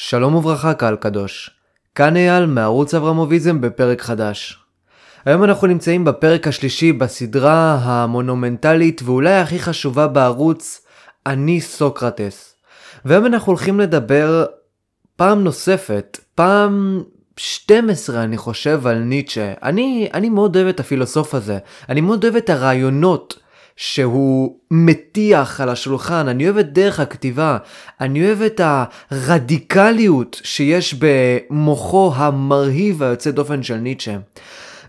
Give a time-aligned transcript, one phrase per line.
[0.00, 1.50] שלום וברכה קהל קדוש,
[1.94, 4.58] כאן אייל מערוץ אברמוביזם בפרק חדש.
[5.24, 10.86] היום אנחנו נמצאים בפרק השלישי בסדרה המונומנטלית ואולי הכי חשובה בערוץ,
[11.26, 12.54] אני סוקרטס.
[13.04, 14.46] והיום אנחנו הולכים לדבר
[15.16, 17.02] פעם נוספת, פעם
[17.36, 19.52] 12 אני חושב על ניטשה.
[19.62, 21.58] אני, אני מאוד אוהב את הפילוסוף הזה,
[21.88, 23.38] אני מאוד אוהב את הרעיונות.
[23.80, 27.58] שהוא מטיח על השולחן, אני אוהב את דרך הכתיבה,
[28.00, 28.60] אני אוהב את
[29.10, 34.16] הרדיקליות שיש במוחו המרהיב והיוצא דופן של ניטשה.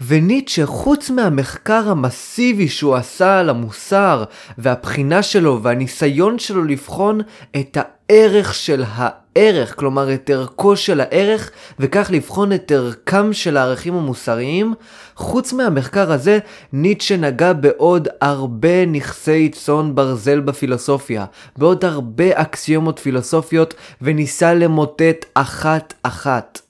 [0.02, 4.24] וניטשה, חוץ מהמחקר המסיבי שהוא עשה על המוסר
[4.58, 7.22] והבחינה שלו והניסיון שלו לבחון
[7.56, 7.78] את
[8.10, 14.74] הערך של הערך, כלומר את ערכו של הערך, וכך לבחון את ערכם של הערכים המוסריים,
[15.16, 16.40] חוץ מהמחקר הזה,
[16.74, 21.26] ניטשה נגע בעוד הרבה נכסי צאן ברזל בפילוסופיה,
[21.58, 26.62] בעוד הרבה אקסיומות פילוסופיות, וניסה למוטט אחת-אחת.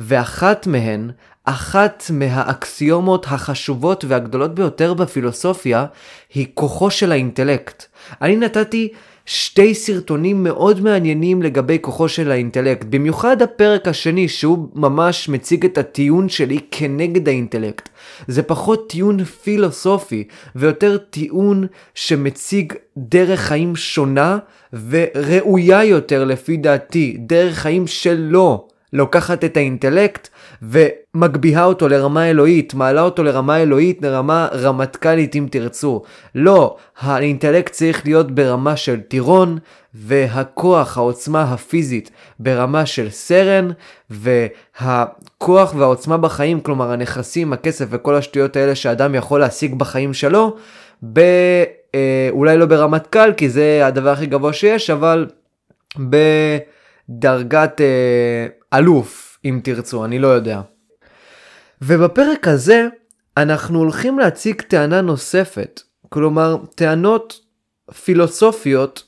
[0.00, 1.10] ואחת מהן
[1.44, 5.86] אחת מהאקסיומות החשובות והגדולות ביותר בפילוסופיה
[6.34, 7.84] היא כוחו של האינטלקט.
[8.22, 8.92] אני נתתי
[9.26, 15.78] שתי סרטונים מאוד מעניינים לגבי כוחו של האינטלקט, במיוחד הפרק השני שהוא ממש מציג את
[15.78, 17.88] הטיעון שלי כנגד האינטלקט.
[18.28, 20.24] זה פחות טיעון פילוסופי
[20.56, 24.38] ויותר טיעון שמציג דרך חיים שונה
[24.88, 28.68] וראויה יותר לפי דעתי, דרך חיים שלו.
[28.92, 30.28] לוקחת את האינטלקט
[30.62, 36.02] ומגביהה אותו לרמה אלוהית, מעלה אותו לרמה אלוהית, לרמה רמטכ"לית אם תרצו.
[36.34, 39.58] לא, האינטלקט צריך להיות ברמה של טירון,
[39.94, 43.68] והכוח, העוצמה הפיזית ברמה של סרן,
[44.10, 50.56] והכוח והעוצמה בחיים, כלומר הנכסים, הכסף וכל השטויות האלה שאדם יכול להשיג בחיים שלו,
[51.12, 51.20] ב...
[51.94, 55.26] אה, אולי לא ברמת קל, כי זה הדבר הכי גבוה שיש, אבל
[55.98, 60.60] בדרגת אה, אלוף, אם תרצו, אני לא יודע.
[61.82, 62.86] ובפרק הזה
[63.36, 67.40] אנחנו הולכים להציג טענה נוספת, כלומר טענות
[68.04, 69.04] פילוסופיות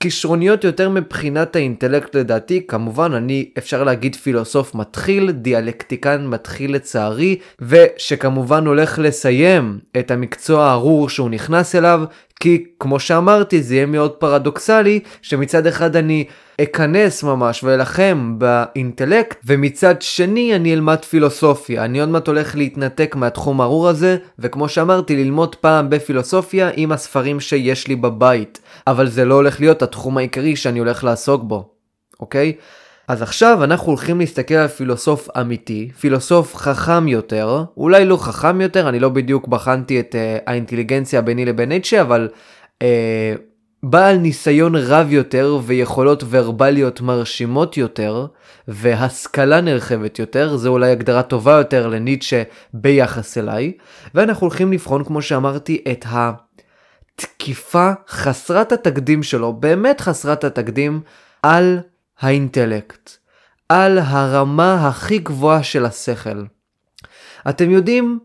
[0.00, 8.66] כישרוניות יותר מבחינת האינטלקט לדעתי, כמובן אני אפשר להגיד פילוסוף מתחיל, דיאלקטיקן מתחיל לצערי, ושכמובן
[8.66, 12.00] הולך לסיים את המקצוע הארור שהוא נכנס אליו,
[12.40, 16.24] כי כמו שאמרתי זה יהיה מאוד פרדוקסלי, שמצד אחד אני
[16.62, 21.84] אכנס ממש ואלחם באינטלקט, ומצד שני אני אלמד פילוסופיה.
[21.84, 27.40] אני עוד מעט הולך להתנתק מהתחום הארור הזה, וכמו שאמרתי, ללמוד פעם בפילוסופיה עם הספרים
[27.40, 28.60] שיש לי בבית.
[28.86, 31.70] אבל זה לא הולך להיות התחום העיקרי שאני הולך לעסוק בו,
[32.20, 32.52] אוקיי?
[33.08, 38.88] אז עכשיו אנחנו הולכים להסתכל על פילוסוף אמיתי, פילוסוף חכם יותר, אולי לא חכם יותר,
[38.88, 42.28] אני לא בדיוק בחנתי את uh, האינטליגנציה ביני לבין ניטשה, אבל
[42.78, 42.84] uh,
[43.82, 48.26] בעל ניסיון רב יותר ויכולות ורבליות מרשימות יותר
[48.68, 52.42] והשכלה נרחבת יותר, זה אולי הגדרה טובה יותר לניטשה
[52.74, 53.72] ביחס אליי,
[54.14, 61.00] ואנחנו הולכים לבחון כמו שאמרתי את התקיפה חסרת התקדים שלו, באמת חסרת התקדים,
[61.42, 61.80] על
[62.20, 63.10] האינטלקט,
[63.68, 66.44] על הרמה הכי גבוהה של השכל.
[67.48, 68.18] אתם יודעים,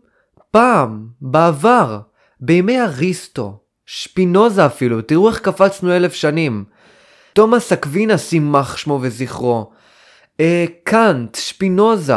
[0.50, 2.00] פעם, בעבר,
[2.40, 6.64] בימי אריסטו, שפינוזה אפילו, תראו איך קפצנו אלף שנים.
[7.32, 9.70] תומאס אקווינס יימח שמו וזכרו.
[10.40, 12.14] אה, קאנט, שפינוזה,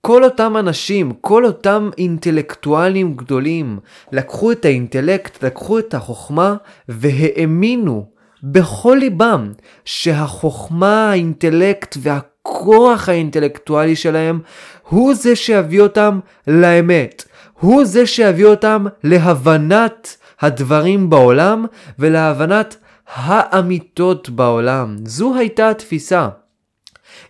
[0.00, 3.78] כל אותם אנשים, כל אותם אינטלקטואלים גדולים,
[4.12, 6.56] לקחו את האינטלקט, לקחו את החוכמה
[6.88, 8.06] והאמינו
[8.42, 9.52] בכל ליבם
[9.84, 14.40] שהחוכמה, האינטלקט והכוח האינטלקטואלי שלהם
[14.88, 17.24] הוא זה שיביא אותם לאמת.
[17.60, 21.66] הוא זה שיביא אותם להבנת הדברים בעולם
[21.98, 22.76] ולהבנת
[23.14, 24.96] האמיתות בעולם.
[25.04, 26.28] זו הייתה התפיסה.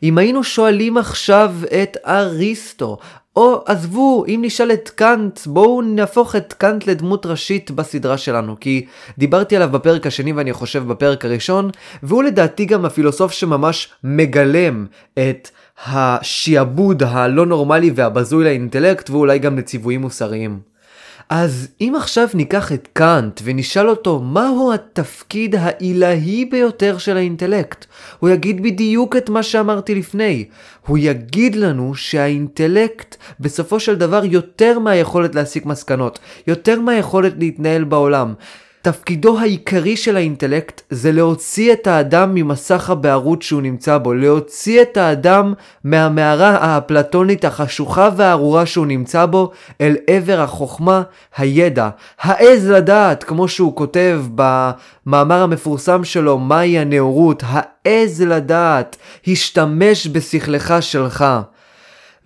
[0.02, 2.98] אם היינו שואלים עכשיו את אריסטו,
[3.36, 8.86] או עזבו, אם נשאל את קאנט, בואו נהפוך את קאנט לדמות ראשית בסדרה שלנו, כי
[9.18, 11.70] דיברתי עליו בפרק השני ואני חושב בפרק הראשון,
[12.02, 15.50] והוא לדעתי גם הפילוסוף שממש מגלם את
[15.86, 20.60] השיעבוד הלא נורמלי והבזוי לאינטלקט, ואולי גם לציוויים מוסריים.
[21.30, 27.84] אז אם עכשיו ניקח את קאנט ונשאל אותו מהו התפקיד העילאי ביותר של האינטלקט,
[28.18, 30.44] הוא יגיד בדיוק את מה שאמרתי לפני.
[30.86, 38.34] הוא יגיד לנו שהאינטלקט בסופו של דבר יותר מהיכולת להסיק מסקנות, יותר מהיכולת להתנהל בעולם.
[38.86, 44.96] תפקידו העיקרי של האינטלקט זה להוציא את האדם ממסך הבערות שהוא נמצא בו, להוציא את
[44.96, 45.54] האדם
[45.84, 49.50] מהמערה האפלטונית החשוכה והארורה שהוא נמצא בו
[49.80, 51.02] אל עבר החוכמה,
[51.36, 51.88] הידע,
[52.20, 58.96] העז לדעת, כמו שהוא כותב במאמר המפורסם שלו, מהי הנאורות, העז לדעת,
[59.26, 61.24] השתמש בשכלך שלך.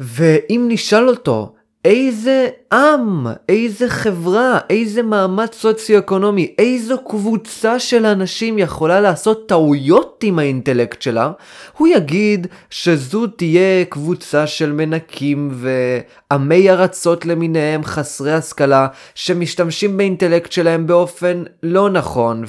[0.01, 1.53] ואם נשאל אותו,
[1.85, 10.39] איזה עם, איזה חברה, איזה מעמד סוציו-אקונומי, איזו קבוצה של אנשים יכולה לעשות טעויות עם
[10.39, 11.33] האינטלקט שלה,
[11.79, 20.87] הוא יגיד שזו תהיה קבוצה של מנקים ועמי ארצות למיניהם חסרי השכלה, שמשתמשים באינטלקט שלהם
[20.87, 22.45] באופן לא נכון,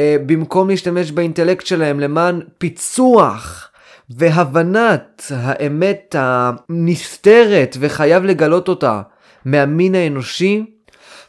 [0.00, 3.67] ובמקום להשתמש באינטלקט שלהם למען פיצוח,
[4.10, 9.02] והבנת האמת הנסתרת וחייב לגלות אותה
[9.44, 10.64] מהמין האנושי,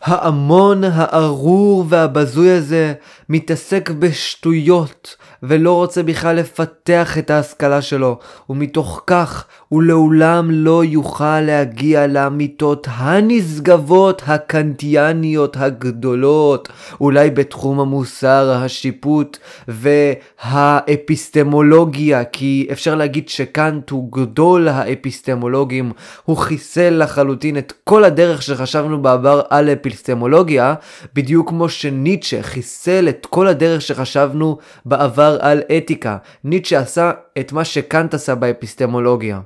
[0.01, 2.93] ההמון הארור והבזוי הזה
[3.29, 11.41] מתעסק בשטויות ולא רוצה בכלל לפתח את ההשכלה שלו, ומתוך כך הוא לעולם לא יוכל
[11.41, 16.69] להגיע לאמיתות הנשגבות הקנטיאניות הגדולות,
[17.01, 19.37] אולי בתחום המוסר, השיפוט
[19.67, 25.91] והאפיסטמולוגיה, כי אפשר להגיד שקאנט הוא גדול האפיסטמולוגים,
[26.25, 30.73] הוא חיסל לחלוטין את כל הדרך שחשבנו בעבר על אפיסטמולוגיה,
[31.13, 36.17] בדיוק כמו שניטשה חיסל את כל הדרך שחשבנו בעבר על אתיקה.
[36.43, 39.39] ניטשה עשה את מה שקאנט עשה באפיסטמולוגיה.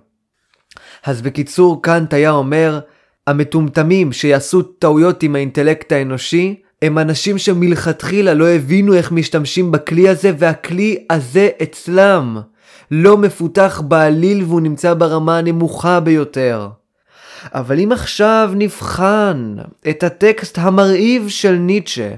[1.06, 2.80] אז בקיצור, קאנט היה אומר,
[3.28, 10.31] המטומטמים שיעשו טעויות עם האינטלקט האנושי, הם אנשים שמלכתחילה לא הבינו איך משתמשים בכלי הזה,
[10.38, 12.38] והכלי הזה אצלם
[12.92, 16.69] לא מפותח בעליל והוא נמצא ברמה הנמוכה ביותר.
[17.54, 19.56] אבל אם עכשיו נבחן
[19.90, 22.10] את הטקסט המרהיב של ניטשה,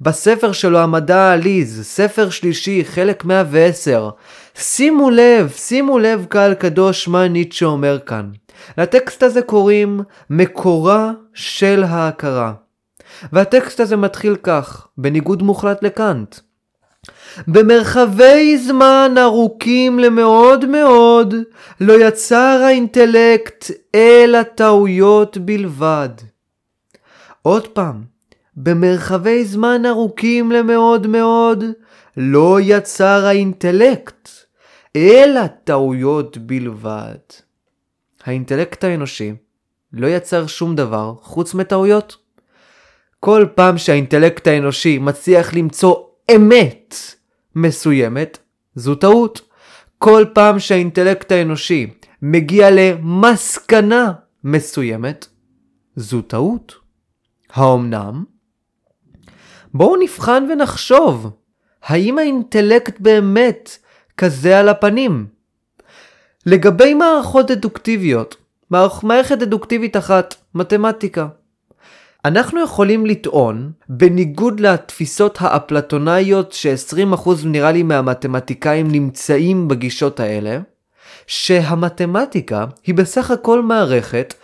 [0.00, 4.10] בספר שלו המדע העליז, ספר שלישי, חלק 110,
[4.54, 8.30] שימו לב, שימו לב קהל קדוש מה ניטשה אומר כאן.
[8.78, 12.52] לטקסט הזה קוראים מקורה של ההכרה.
[13.32, 16.36] והטקסט הזה מתחיל כך, בניגוד מוחלט לקאנט.
[17.46, 21.34] במרחבי זמן ארוכים למאוד מאוד,
[21.80, 26.08] לא יצר האינטלקט אלא טעויות בלבד.
[27.42, 28.02] עוד פעם,
[28.56, 31.64] במרחבי זמן ארוכים למאוד מאוד,
[32.16, 34.28] לא יצר האינטלקט
[34.96, 37.18] אלא טעויות בלבד.
[38.24, 39.32] האינטלקט האנושי
[39.92, 42.16] לא יצר שום דבר חוץ מטעויות.
[43.20, 45.96] כל פעם שהאינטלקט האנושי מצליח למצוא
[46.36, 46.94] אמת
[47.62, 48.38] מסוימת,
[48.74, 49.40] זו טעות.
[49.98, 51.90] כל פעם שהאינטלקט האנושי
[52.22, 54.12] מגיע למסקנה
[54.44, 55.26] מסוימת,
[55.96, 56.74] זו טעות.
[57.50, 58.24] האומנם?
[59.74, 61.30] בואו נבחן ונחשוב,
[61.82, 63.78] האם האינטלקט באמת
[64.16, 65.26] כזה על הפנים?
[66.46, 68.36] לגבי מערכות דדוקטיביות,
[69.02, 71.28] מערכת דדוקטיבית אחת, מתמטיקה.
[72.24, 80.58] אנחנו יכולים לטעון, בניגוד לתפיסות האפלטונאיות ש-20% נראה לי מהמתמטיקאים נמצאים בגישות האלה,
[81.26, 84.34] שהמתמטיקה היא בסך הכל מערכת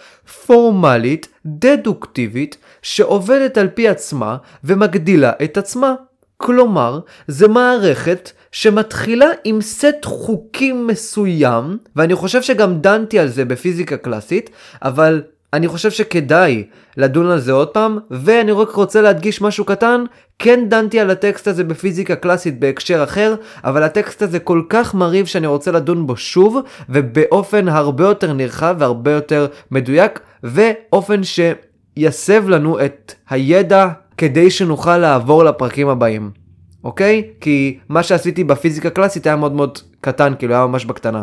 [0.46, 5.94] פורמלית, דדוקטיבית, שעובדת על פי עצמה ומגדילה את עצמה.
[6.36, 13.96] כלומר, זה מערכת שמתחילה עם סט חוקים מסוים, ואני חושב שגם דנתי על זה בפיזיקה
[13.96, 14.50] קלאסית,
[14.82, 15.22] אבל
[15.54, 16.64] אני חושב שכדאי
[16.96, 20.04] לדון על זה עוד פעם, ואני רק רוצה להדגיש משהו קטן,
[20.38, 23.34] כן דנתי על הטקסט הזה בפיזיקה קלאסית בהקשר אחר,
[23.64, 26.58] אבל הטקסט הזה כל כך מרהיב שאני רוצה לדון בו שוב,
[26.88, 35.44] ובאופן הרבה יותר נרחב והרבה יותר מדויק, ואופן שיסב לנו את הידע כדי שנוכל לעבור
[35.44, 36.30] לפרקים הבאים.
[36.84, 37.22] אוקיי?
[37.40, 41.22] כי מה שעשיתי בפיזיקה קלאסית היה מאוד מאוד קטן, כאילו היה ממש בקטנה.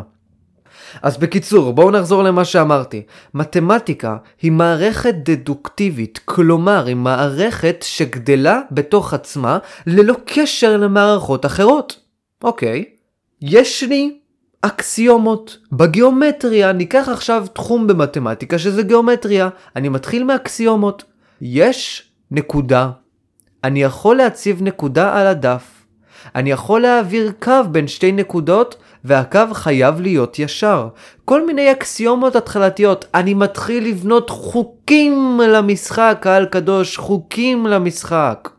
[1.01, 3.01] אז בקיצור, בואו נחזור למה שאמרתי.
[3.33, 9.57] מתמטיקה היא מערכת דדוקטיבית, כלומר היא מערכת שגדלה בתוך עצמה
[9.88, 12.00] ללא קשר למערכות אחרות.
[12.43, 12.86] אוקיי,
[13.41, 14.17] יש לי
[14.62, 15.57] אקסיומות.
[15.71, 19.50] בגיאומטריה, ניקח עכשיו תחום במתמטיקה שזה גיאומטריה.
[19.75, 21.03] אני מתחיל מאקסיומות.
[21.41, 22.89] יש נקודה.
[23.63, 25.81] אני יכול להציב נקודה על הדף.
[26.36, 30.88] אני יכול להעביר קו בין שתי נקודות והקו חייב להיות ישר.
[31.25, 33.05] כל מיני אקסיומות התחלתיות.
[33.15, 38.50] אני מתחיל לבנות חוקים למשחק, קהל קדוש, חוקים למשחק.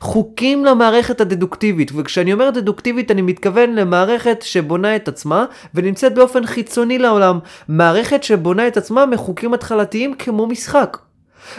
[0.00, 6.98] חוקים למערכת הדדוקטיבית, וכשאני אומר דדוקטיבית אני מתכוון למערכת שבונה את עצמה ונמצאת באופן חיצוני
[6.98, 7.38] לעולם.
[7.68, 10.98] מערכת שבונה את עצמה מחוקים התחלתיים כמו משחק.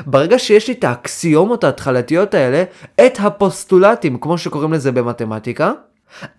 [0.05, 2.63] ברגע שיש לי את האקסיומות ההתחלתיות האלה,
[3.05, 5.71] את הפוסטולטים, כמו שקוראים לזה במתמטיקה,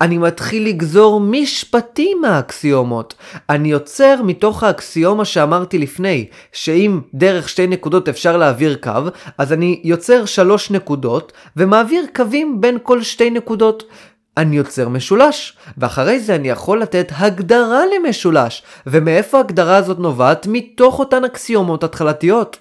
[0.01, 3.13] אני מתחיל לגזור משפטים מהאקסיומות.
[3.49, 9.01] אני יוצר מתוך האקסיומה שאמרתי לפני, שאם דרך שתי נקודות אפשר להעביר קו,
[9.37, 13.83] אז אני יוצר שלוש נקודות, ומעביר קווים בין כל שתי נקודות.
[14.37, 20.47] אני יוצר משולש, ואחרי זה אני יכול לתת הגדרה למשולש, ומאיפה ההגדרה הזאת נובעת?
[20.47, 22.57] מתוך אותן אקסיומות התחלתיות.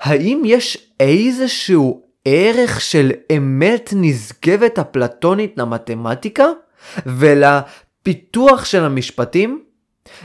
[0.00, 6.46] האם יש איזשהו ערך של אמת נשגבת הפלטונית למתמטיקה
[7.06, 9.64] ולפיתוח של המשפטים?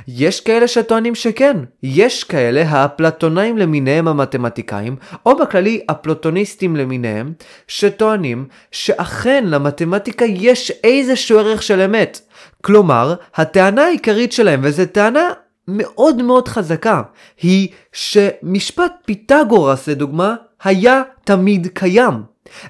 [0.08, 7.34] יש כאלה שטוענים שכן, יש כאלה האפלטונאים למיניהם המתמטיקאים, או בכללי הפלוטוניסטים למיניהם,
[7.68, 12.22] שטוענים שאכן למתמטיקה יש איזשהו ערך של אמת.
[12.62, 15.29] כלומר, הטענה העיקרית שלהם, וזו טענה
[15.68, 17.01] מאוד מאוד חזקה,
[17.41, 22.13] היא שמשפט פיתגורס לדוגמה, היה תמיד קיים.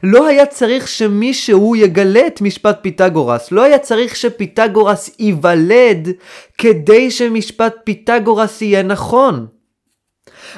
[0.03, 6.09] לא היה צריך שמישהו יגלה את משפט פיתגורס, לא היה צריך שפיתגורס ייוולד
[6.57, 9.47] כדי שמשפט פיתגורס יהיה נכון.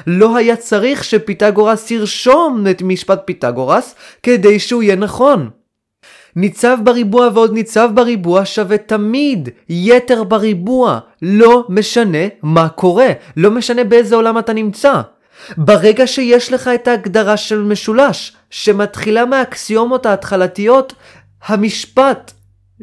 [0.06, 5.50] לא היה צריך שפיתגורס ירשום את משפט פיתגורס כדי שהוא יהיה נכון.
[6.36, 10.98] ניצב בריבוע ועוד ניצב בריבוע שווה תמיד יתר בריבוע.
[11.22, 15.00] לא משנה מה קורה, לא משנה באיזה עולם אתה נמצא.
[15.56, 20.94] ברגע שיש לך את ההגדרה של משולש, שמתחילה מהאקסיומות ההתחלתיות,
[21.46, 22.32] המשפט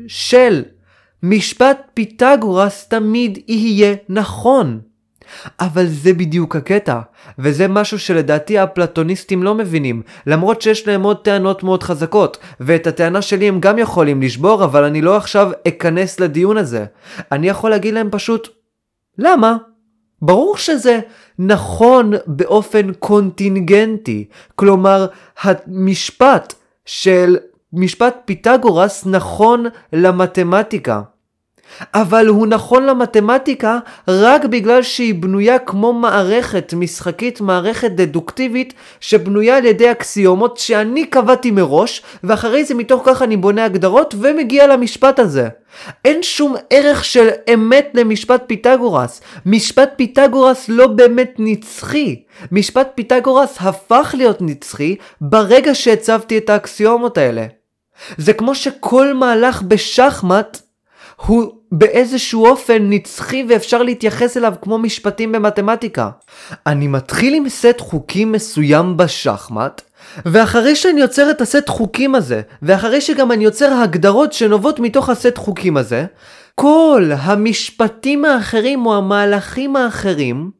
[0.08, 0.64] של
[1.24, 4.80] משפט פיתגורס תמיד יהיה נכון.
[5.60, 7.00] אבל זה בדיוק הקטע,
[7.40, 13.22] וזה משהו שלדעתי האפלטוניסטים לא מבינים, למרות שיש להם עוד טענות מאוד חזקות, ואת הטענה
[13.22, 16.86] שלי הם גם יכולים לשבור, אבל אני לא עכשיו אכנס לדיון הזה.
[17.32, 18.48] אני יכול להגיד להם פשוט,
[19.18, 19.58] למה?
[20.22, 21.00] ברור שזה
[21.40, 25.08] נכון באופן קונטינגנטי, כלומר
[25.42, 26.54] המשפט
[26.86, 27.38] של
[27.74, 31.02] משפט פיתגורס נכון למתמטיקה.
[31.94, 39.66] אבל הוא נכון למתמטיקה רק בגלל שהיא בנויה כמו מערכת משחקית, מערכת דדוקטיבית, שבנויה על
[39.66, 45.48] ידי אקסיומות שאני קבעתי מראש, ואחרי זה מתוך כך אני בונה הגדרות ומגיע למשפט הזה.
[46.06, 49.22] אין שום ערך של אמת למשפט פיתגורס.
[49.46, 52.24] משפט פיתגורס לא באמת נצחי.
[52.52, 57.46] משפט פיתגורס הפך להיות נצחי ברגע שהצבתי את האקסיומות האלה.
[58.18, 60.62] זה כמו שכל מהלך בשחמט
[61.26, 66.10] הוא באיזשהו אופן נצחי ואפשר להתייחס אליו כמו משפטים במתמטיקה.
[66.68, 69.82] אני מתחיל עם סט חוקים מסוים בשחמט,
[70.26, 75.38] ואחרי שאני יוצר את הסט חוקים הזה, ואחרי שגם אני יוצר הגדרות שנובעות מתוך הסט
[75.38, 76.06] חוקים הזה,
[76.56, 80.52] כל המשפטים האחרים או המהלכים האחרים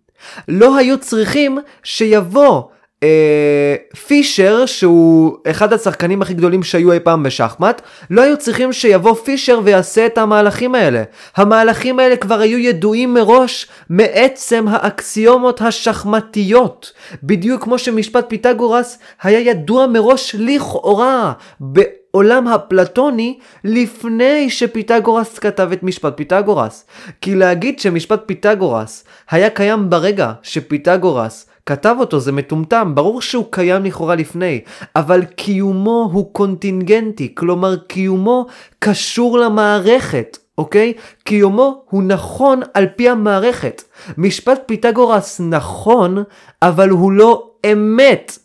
[0.48, 2.64] לא היו צריכים שיבוא
[3.04, 3.76] אה,
[4.08, 9.60] פישר שהוא אחד השחקנים הכי גדולים שהיו אי פעם בשחמט לא היו צריכים שיבוא פישר
[9.64, 11.04] ויעשה את המהלכים האלה.
[11.36, 16.92] המהלכים האלה כבר היו ידועים מראש מעצם האקסיומות השחמטיות.
[17.24, 26.14] בדיוק כמו שמשפט פיתגורס היה ידוע מראש לכאורה בעולם הפלטוני לפני שפיתגורס כתב את משפט
[26.18, 26.86] פיתגורס.
[27.22, 33.86] כי להגיד שמשפט פיתגורס היה קיים ברגע שפיתגורס כתב אותו, זה מטומטם, ברור שהוא קיים
[33.86, 34.62] לכאורה לפני,
[34.96, 38.46] אבל קיומו הוא קונטינגנטי, כלומר קיומו
[38.80, 40.94] קשור למערכת, אוקיי?
[41.24, 43.84] קיומו הוא נכון על פי המערכת.
[44.18, 46.24] משפט פיתגורס נכון,
[46.62, 48.38] אבל הוא לא אמת,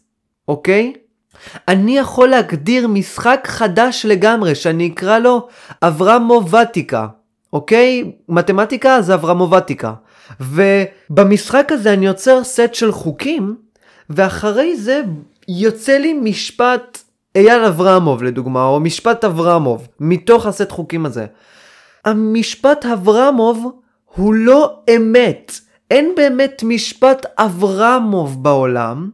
[0.49, 0.93] אוקיי?
[1.69, 5.49] אני יכול להגדיר משחק חדש לגמרי, שאני אקרא לו
[5.83, 7.07] אברמובטיקה,
[7.53, 8.13] אוקיי?
[8.29, 9.93] מתמטיקה זה אברמובטיקה.
[10.41, 13.57] ובמשחק הזה אני יוצר סט של חוקים,
[14.11, 15.03] ואחרי זה
[15.49, 16.99] יוצא לי משפט
[17.37, 21.27] אייל אברמוב לדוגמה, או משפט אברמוב, מתוך הסט חוקים הזה.
[22.05, 23.81] המשפט אברמוב
[24.15, 25.53] הוא לא אמת.
[25.91, 29.11] אין באמת משפט אברמוב בעולם,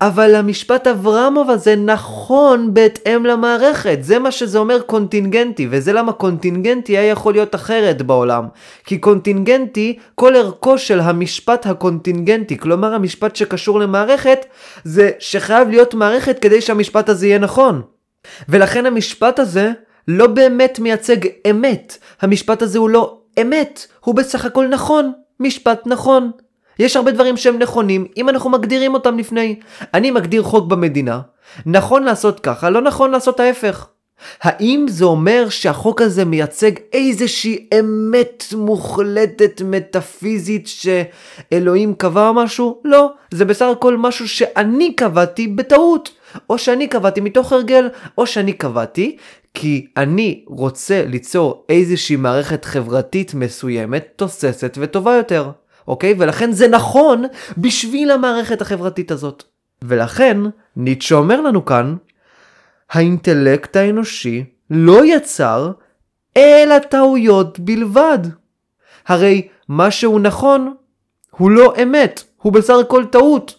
[0.00, 3.98] אבל המשפט אברמוב הזה נכון בהתאם למערכת.
[4.00, 8.46] זה מה שזה אומר קונטינגנטי, וזה למה קונטינגנטי היה יכול להיות אחרת בעולם.
[8.84, 14.46] כי קונטינגנטי, כל ערכו של המשפט הקונטינגנטי, כלומר המשפט שקשור למערכת,
[14.84, 17.82] זה שחייב להיות מערכת כדי שהמשפט הזה יהיה נכון.
[18.48, 19.72] ולכן המשפט הזה
[20.08, 21.16] לא באמת מייצג
[21.50, 21.98] אמת.
[22.20, 25.12] המשפט הזה הוא לא אמת, הוא בסך הכל נכון.
[25.40, 26.30] משפט נכון.
[26.78, 29.60] יש הרבה דברים שהם נכונים אם אנחנו מגדירים אותם לפני.
[29.94, 31.20] אני מגדיר חוק במדינה,
[31.66, 33.86] נכון לעשות ככה, לא נכון לעשות ההפך.
[34.42, 42.80] האם זה אומר שהחוק הזה מייצג איזושהי אמת מוחלטת מטאפיזית שאלוהים קבע משהו?
[42.84, 46.10] לא, זה בסך הכל משהו שאני קבעתי בטעות.
[46.50, 49.16] או שאני קבעתי מתוך הרגל, או שאני קבעתי
[49.54, 55.50] כי אני רוצה ליצור איזושהי מערכת חברתית מסוימת, תוססת וטובה יותר.
[55.88, 56.14] אוקיי?
[56.18, 57.24] ולכן זה נכון
[57.58, 59.44] בשביל המערכת החברתית הזאת.
[59.82, 60.36] ולכן,
[60.76, 61.96] ניטשה אומר לנו כאן,
[62.90, 65.72] האינטלקט האנושי לא יצר
[66.36, 68.18] אלא טעויות בלבד.
[69.06, 70.74] הרי מה שהוא נכון
[71.30, 73.54] הוא לא אמת, הוא בסך הכל טעות.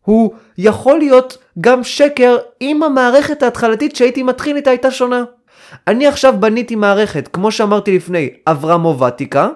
[0.00, 5.24] הוא יכול להיות גם שקר אם המערכת ההתחלתית שהייתי מתחיל איתה הייתה שונה.
[5.86, 9.48] אני עכשיו בניתי מערכת, כמו שאמרתי לפני, אברמובטיקה,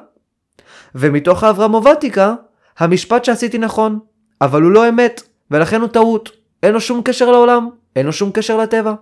[0.95, 2.35] ומתוך האברמובטיקה,
[2.79, 3.99] המשפט שעשיתי נכון,
[4.41, 6.31] אבל הוא לא אמת, ולכן הוא טעות.
[6.63, 8.95] אין לו שום קשר לעולם, אין לו שום קשר לטבע.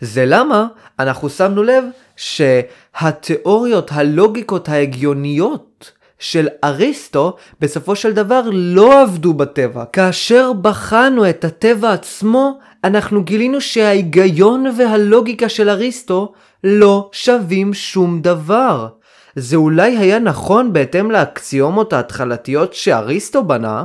[0.00, 0.66] זה למה
[0.98, 1.84] אנחנו שמנו לב
[2.16, 9.84] שהתיאוריות, הלוגיקות ההגיוניות של אריסטו בסופו של דבר לא עבדו בטבע.
[9.92, 16.32] כאשר בחנו את הטבע עצמו, אנחנו גילינו שההיגיון והלוגיקה של אריסטו
[16.64, 18.88] לא שווים שום דבר.
[19.36, 23.84] זה אולי היה נכון בהתאם לאקסיומות ההתחלתיות שאריסטו בנה,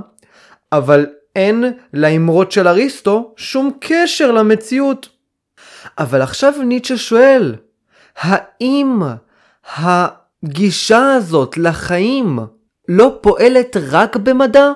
[0.71, 1.05] אבל
[1.35, 5.09] אין לאמרות של אריסטו שום קשר למציאות.
[5.97, 7.55] אבל עכשיו ניטשה שואל,
[8.17, 9.01] האם
[9.75, 12.39] הגישה הזאת לחיים
[12.87, 14.71] לא פועלת רק במדע?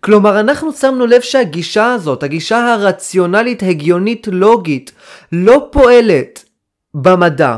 [0.00, 4.92] כלומר, אנחנו שמנו לב שהגישה הזאת, הגישה הרציונלית, הגיונית, לוגית,
[5.32, 6.44] לא פועלת
[6.94, 7.56] במדע.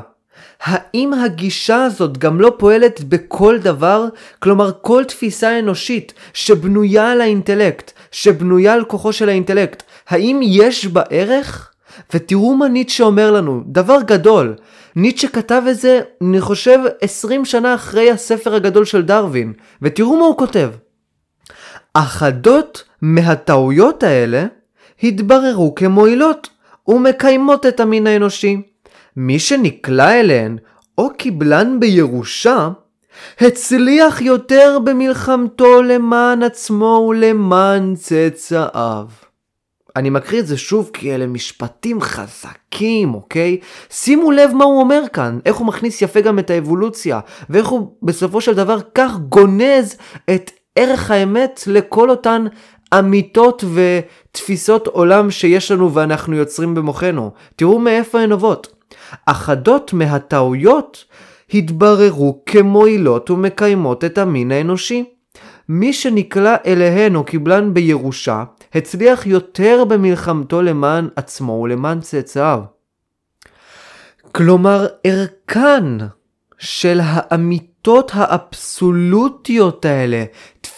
[0.62, 4.07] האם הגישה הזאת גם לא פועלת בכל דבר?
[4.38, 11.02] כלומר, כל תפיסה אנושית שבנויה על האינטלקט, שבנויה על כוחו של האינטלקט, האם יש בה
[11.11, 11.71] ערך?
[12.14, 14.55] ותראו מה ניטשה אומר לנו, דבר גדול.
[14.97, 19.52] ניטשה כתב את זה, אני חושב, 20 שנה אחרי הספר הגדול של דרווין,
[19.83, 20.71] ותראו מה הוא כותב.
[21.95, 24.47] אחדות מהטעויות האלה
[25.02, 26.49] התבררו כמועילות
[26.88, 28.70] ומקיימות את המין האנושי.
[29.17, 30.59] מי שנקלע אליהן
[30.99, 32.69] או קיבלן בירושה,
[33.40, 39.07] הצליח יותר במלחמתו למען עצמו ולמען צאצאיו.
[39.97, 43.59] אני מקריא את זה שוב כי אלה משפטים חזקים, אוקיי?
[43.90, 47.97] שימו לב מה הוא אומר כאן, איך הוא מכניס יפה גם את האבולוציה, ואיך הוא
[48.02, 49.97] בסופו של דבר כך גונז
[50.35, 52.45] את ערך האמת לכל אותן
[52.99, 57.31] אמיתות ותפיסות עולם שיש לנו ואנחנו יוצרים במוחנו.
[57.57, 58.80] תראו מאיפה הן נובעות.
[59.27, 61.05] אחדות מהטעויות
[61.55, 65.05] התבררו כמועילות ומקיימות את המין האנושי.
[65.68, 68.44] מי שנקלע אליהן או קיבלן בירושה,
[68.75, 72.61] הצליח יותר במלחמתו למען עצמו ולמען צאצאיו.
[74.33, 75.85] כלומר, ערכן
[76.59, 80.25] של האמיתות האבסולוטיות האלה,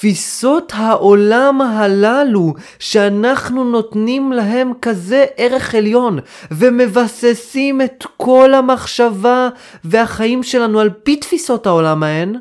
[0.02, 6.18] תפיסות העולם הללו שאנחנו נותנים להם כזה ערך עליון
[6.50, 9.48] ומבססים את כל המחשבה
[9.84, 12.34] והחיים שלנו על פי תפיסות העולם ההן,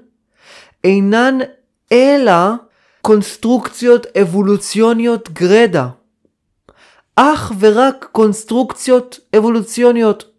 [0.84, 1.38] אינן
[1.92, 2.52] אלא
[3.02, 5.88] קונסטרוקציות אבולוציוניות גרדה.
[7.16, 10.31] אך ורק קונסטרוקציות אבולוציוניות.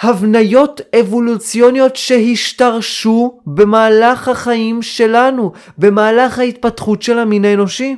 [0.00, 7.96] הבניות אבולוציוניות שהשתרשו במהלך החיים שלנו, במהלך ההתפתחות של המין האנושי.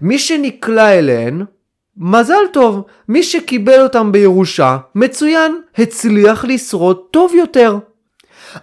[0.00, 1.44] מי שנקלע אליהן,
[1.96, 7.78] מזל טוב, מי שקיבל אותם בירושה, מצוין, הצליח לשרוד טוב יותר.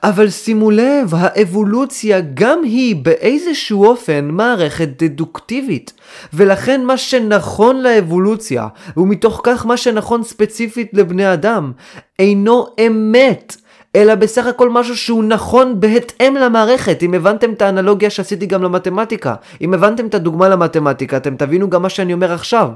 [0.04, 5.94] אבל שימו לב, האבולוציה גם היא באיזשהו אופן מערכת דדוקטיבית.
[6.34, 11.72] ולכן מה שנכון לאבולוציה, ומתוך כך מה שנכון ספציפית לבני אדם,
[12.20, 13.56] אינו אמת.
[13.96, 17.04] אלא בסך הכל משהו שהוא נכון בהתאם למערכת.
[17.04, 21.82] אם הבנתם את האנלוגיה שעשיתי גם למתמטיקה, אם הבנתם את הדוגמה למתמטיקה, אתם תבינו גם
[21.82, 22.70] מה שאני אומר עכשיו.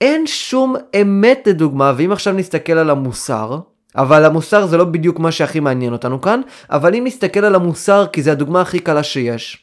[0.00, 3.58] אין שום אמת לדוגמה, ואם עכשיו נסתכל על המוסר,
[3.96, 8.06] אבל המוסר זה לא בדיוק מה שהכי מעניין אותנו כאן, אבל אם נסתכל על המוסר,
[8.12, 9.58] כי זה הדוגמה הכי קלה שיש,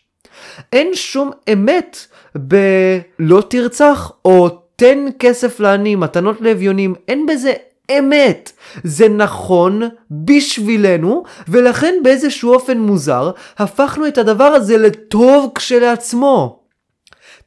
[0.74, 1.98] אין שום אמת
[2.36, 7.54] בלא תרצח, או תן כסף לעני, מתנות לאביונים, אין בזה
[8.00, 8.52] אמת.
[8.84, 16.60] זה נכון בשבילנו, ולכן באיזשהו אופן מוזר, הפכנו את הדבר הזה לטוב כשלעצמו.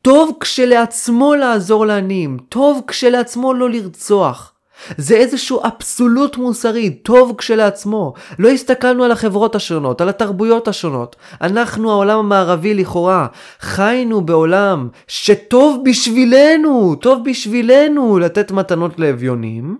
[0.02, 4.53] טוב כשלעצמו לעזור לעניים, טוב כשלעצמו לא לרצוח.
[4.98, 8.14] זה איזשהו אבסולוט מוסרי, טוב כשלעצמו.
[8.38, 11.16] לא הסתכלנו על החברות השונות, על התרבויות השונות.
[11.40, 13.26] אנחנו, העולם המערבי לכאורה,
[13.60, 19.76] חיינו בעולם שטוב בשבילנו, טוב בשבילנו לתת מתנות לאביונים,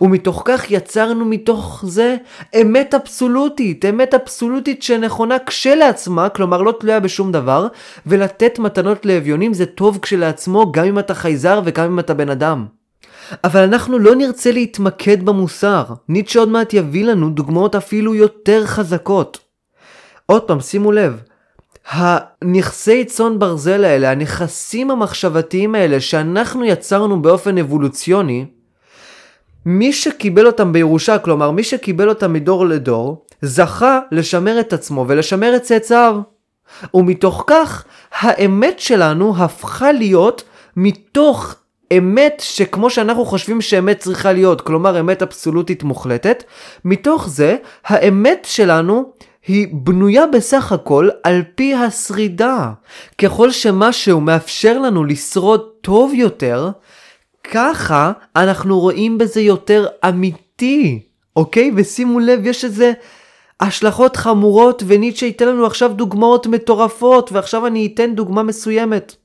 [0.00, 2.16] ומתוך כך יצרנו מתוך זה
[2.60, 7.66] אמת אבסולוטית, אמת אבסולוטית שנכונה כשלעצמה, כלומר לא תלויה בשום דבר,
[8.06, 12.79] ולתת מתנות לאביונים זה טוב כשלעצמו, גם אם אתה חייזר וגם אם אתה בן אדם.
[13.44, 15.84] אבל אנחנו לא נרצה להתמקד במוסר.
[16.08, 19.38] ניטשה עוד מעט יביא לנו דוגמאות אפילו יותר חזקות.
[20.26, 21.20] עוד פעם, שימו לב,
[21.90, 28.46] הנכסי צאן ברזל האלה, הנכסים המחשבתיים האלה שאנחנו יצרנו באופן אבולוציוני,
[29.66, 35.56] מי שקיבל אותם בירושה, כלומר מי שקיבל אותם מדור לדור, זכה לשמר את עצמו ולשמר
[35.56, 36.20] את צאצאיו.
[36.94, 40.42] ומתוך כך, האמת שלנו הפכה להיות
[40.76, 41.54] מתוך
[41.98, 46.44] אמת שכמו שאנחנו חושבים שאמת צריכה להיות, כלומר אמת אבסולוטית מוחלטת,
[46.84, 49.12] מתוך זה האמת שלנו
[49.46, 52.70] היא בנויה בסך הכל על פי השרידה.
[53.18, 56.70] ככל שמשהו מאפשר לנו לשרוד טוב יותר,
[57.50, 61.02] ככה אנחנו רואים בזה יותר אמיתי,
[61.36, 61.70] אוקיי?
[61.76, 62.92] ושימו לב, יש איזה
[63.60, 69.16] השלכות חמורות, וניטשה ייתן לנו עכשיו דוגמאות מטורפות, ועכשיו אני אתן דוגמה מסוימת.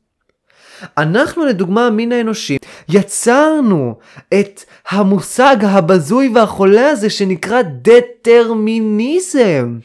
[0.97, 2.57] אנחנו לדוגמה המין האנושי
[2.89, 3.95] יצרנו
[4.33, 9.77] את המושג הבזוי והחולה הזה שנקרא דטרמיניזם.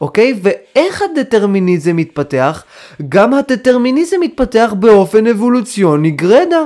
[0.00, 0.34] אוקיי?
[0.42, 2.64] ואיך הדטרמיניזם מתפתח?
[3.08, 6.64] גם הדטרמיניזם מתפתח באופן אבולוציוני גרדה.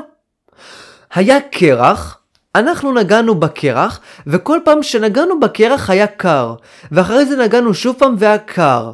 [1.15, 2.19] היה קרח,
[2.55, 6.55] אנחנו נגענו בקרח, וכל פעם שנגענו בקרח היה קר,
[6.93, 8.93] ואחרי זה נגענו שוב פעם והיה קר.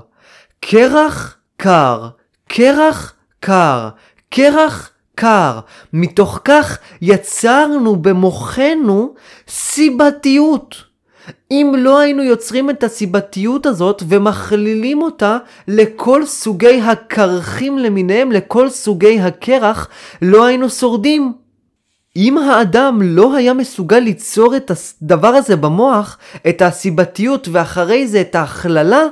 [0.60, 2.08] קרח, קר,
[2.48, 3.88] קרח, קר,
[4.30, 5.60] קרח, קר.
[5.92, 9.14] מתוך כך יצרנו במוחנו
[9.48, 10.88] סיבתיות.
[11.50, 15.38] אם לא היינו יוצרים את הסיבתיות הזאת ומכלילים אותה
[15.68, 19.88] לכל סוגי הקרחים למיניהם, לכל סוגי הקרח,
[20.22, 21.32] לא היינו שורדים.
[22.16, 28.34] אם האדם לא היה מסוגל ליצור את הדבר הזה במוח, את הסיבתיות ואחרי זה את
[28.34, 29.02] ההכללה,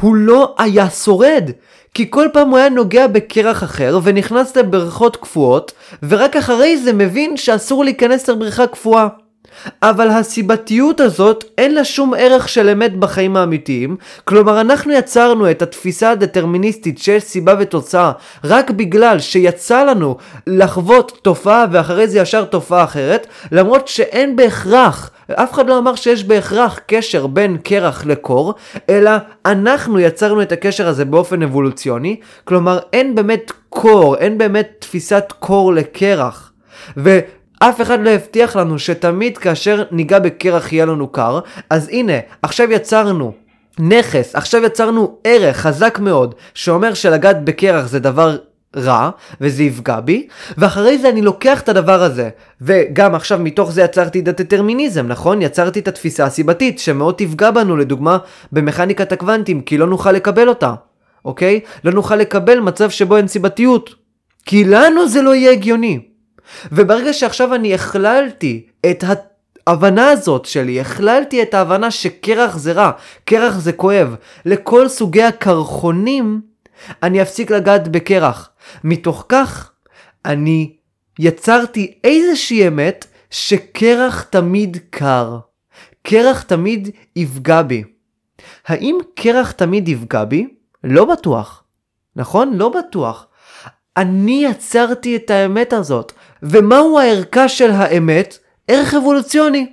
[0.00, 1.50] הוא לא היה שורד.
[1.94, 7.36] כי כל פעם הוא היה נוגע בקרח אחר ונכנס לבריכות קפואות, ורק אחרי זה מבין
[7.36, 9.08] שאסור להיכנס לבריכה קפואה.
[9.82, 15.62] אבל הסיבתיות הזאת אין לה שום ערך של אמת בחיים האמיתיים, כלומר אנחנו יצרנו את
[15.62, 18.12] התפיסה הדטרמיניסטית שיש סיבה ותוצאה
[18.44, 25.52] רק בגלל שיצא לנו לחוות תופעה ואחרי זה ישר תופעה אחרת, למרות שאין בהכרח אף
[25.52, 28.54] אחד לא אמר שיש בהכרח קשר בין קרח לקור,
[28.90, 29.10] אלא
[29.46, 35.72] אנחנו יצרנו את הקשר הזה באופן אבולוציוני, כלומר אין באמת קור, אין באמת תפיסת קור
[35.72, 36.52] לקרח.
[36.96, 37.18] ו...
[37.58, 41.40] אף אחד לא הבטיח לנו שתמיד כאשר ניגע בקרח יהיה לנו קר,
[41.70, 42.12] אז הנה,
[42.42, 43.32] עכשיו יצרנו
[43.78, 48.36] נכס, עכשיו יצרנו ערך חזק מאוד, שאומר שלגעת בקרח זה דבר
[48.76, 50.26] רע, וזה יפגע בי,
[50.58, 52.28] ואחרי זה אני לוקח את הדבר הזה,
[52.60, 55.42] וגם עכשיו מתוך זה יצרתי את הדטרמיניזם, נכון?
[55.42, 58.18] יצרתי את התפיסה הסיבתית, שמאוד תפגע בנו, לדוגמה,
[58.52, 60.74] במכניקת הקוונטים, כי לא נוכל לקבל אותה,
[61.24, 61.60] אוקיי?
[61.84, 63.94] לא נוכל לקבל מצב שבו אין סיבתיות.
[64.46, 66.13] כי לנו זה לא יהיה הגיוני.
[66.72, 69.04] וברגע שעכשיו אני הכללתי את
[69.66, 72.90] ההבנה הזאת שלי, הכללתי את ההבנה שקרח זה רע,
[73.24, 76.40] קרח זה כואב, לכל סוגי הקרחונים,
[77.02, 78.50] אני אפסיק לגעת בקרח.
[78.84, 79.70] מתוך כך,
[80.24, 80.76] אני
[81.18, 85.38] יצרתי איזושהי אמת שקרח תמיד קר.
[86.02, 87.84] קרח תמיד יפגע בי.
[88.66, 90.48] האם קרח תמיד יפגע בי?
[90.84, 91.64] לא בטוח.
[92.16, 92.56] נכון?
[92.56, 93.26] לא בטוח.
[93.96, 96.12] אני יצרתי את האמת הזאת.
[96.44, 98.38] ומהו הערכה של האמת?
[98.68, 99.66] ערך אבולוציוני.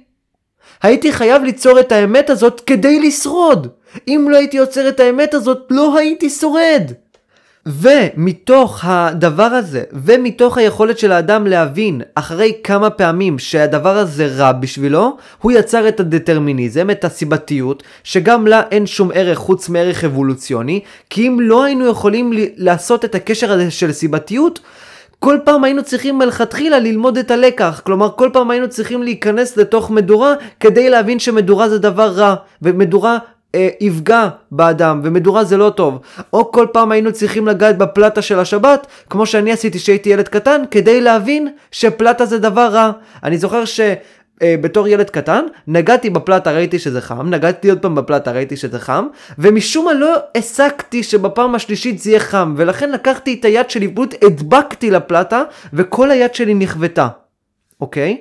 [0.83, 3.67] הייתי חייב ליצור את האמת הזאת כדי לשרוד.
[4.07, 6.91] אם לא הייתי יוצר את האמת הזאת, לא הייתי שורד.
[7.65, 15.17] ומתוך הדבר הזה, ומתוך היכולת של האדם להבין אחרי כמה פעמים שהדבר הזה רע בשבילו,
[15.41, 20.79] הוא יצר את הדטרמיניזם, את הסיבתיות, שגם לה אין שום ערך חוץ מערך אבולוציוני,
[21.09, 24.59] כי אם לא היינו יכולים לעשות את הקשר הזה של סיבתיות,
[25.23, 29.91] כל פעם היינו צריכים מלכתחילה ללמוד את הלקח, כלומר כל פעם היינו צריכים להיכנס לתוך
[29.91, 33.17] מדורה כדי להבין שמדורה זה דבר רע, ומדורה
[33.55, 35.99] אה, יפגע באדם, ומדורה זה לא טוב.
[36.33, 40.61] או כל פעם היינו צריכים לגעת בפלטה של השבת, כמו שאני עשיתי כשהייתי ילד קטן,
[40.71, 42.91] כדי להבין שפלטה זה דבר רע.
[43.23, 43.79] אני זוכר ש...
[44.41, 48.79] אה, בתור ילד קטן, נגעתי בפלטה ראיתי שזה חם, נגעתי עוד פעם בפלטה ראיתי שזה
[48.79, 49.07] חם,
[49.39, 54.23] ומשום מה לא הסקתי שבפעם השלישית זה יהיה חם, ולכן לקחתי את היד שלי ופשוט
[54.23, 57.07] הדבקתי לפלטה, וכל היד שלי נכוותה,
[57.81, 58.17] אוקיי?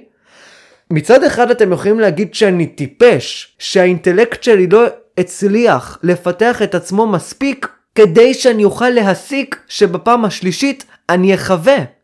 [0.90, 4.86] מצד אחד אתם יכולים להגיד שאני טיפש, שהאינטלקט שלי לא
[5.18, 11.99] הצליח לפתח את עצמו מספיק כדי שאני אוכל להסיק שבפעם השלישית אני אחווה.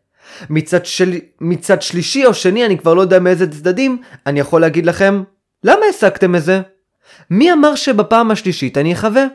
[0.49, 1.13] מצד, של...
[1.41, 5.23] מצד שלישי או שני, אני כבר לא יודע מאיזה צדדים, אני יכול להגיד לכם,
[5.63, 6.61] למה הסקתם את זה?
[7.31, 9.25] מי אמר שבפעם השלישית אני אחווה?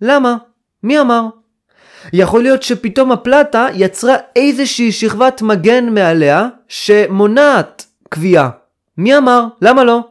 [0.00, 0.36] למה?
[0.82, 1.26] מי אמר?
[2.12, 8.50] יכול להיות שפתאום הפלטה יצרה איזושהי שכבת מגן מעליה שמונעת קביעה.
[8.98, 9.46] מי אמר?
[9.62, 10.09] למה לא?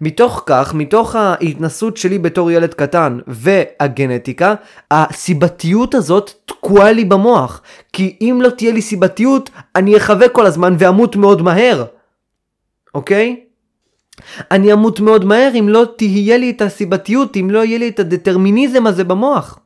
[0.00, 4.54] מתוך כך, מתוך ההתנסות שלי בתור ילד קטן והגנטיקה,
[4.90, 7.62] הסיבתיות הזאת תקועה לי במוח.
[7.92, 11.84] כי אם לא תהיה לי סיבתיות, אני אחווה כל הזמן ואמות מאוד מהר.
[12.94, 13.40] אוקיי?
[14.50, 18.00] אני אמות מאוד מהר אם לא תהיה לי את הסיבתיות, אם לא יהיה לי את
[18.00, 19.58] הדטרמיניזם הזה במוח.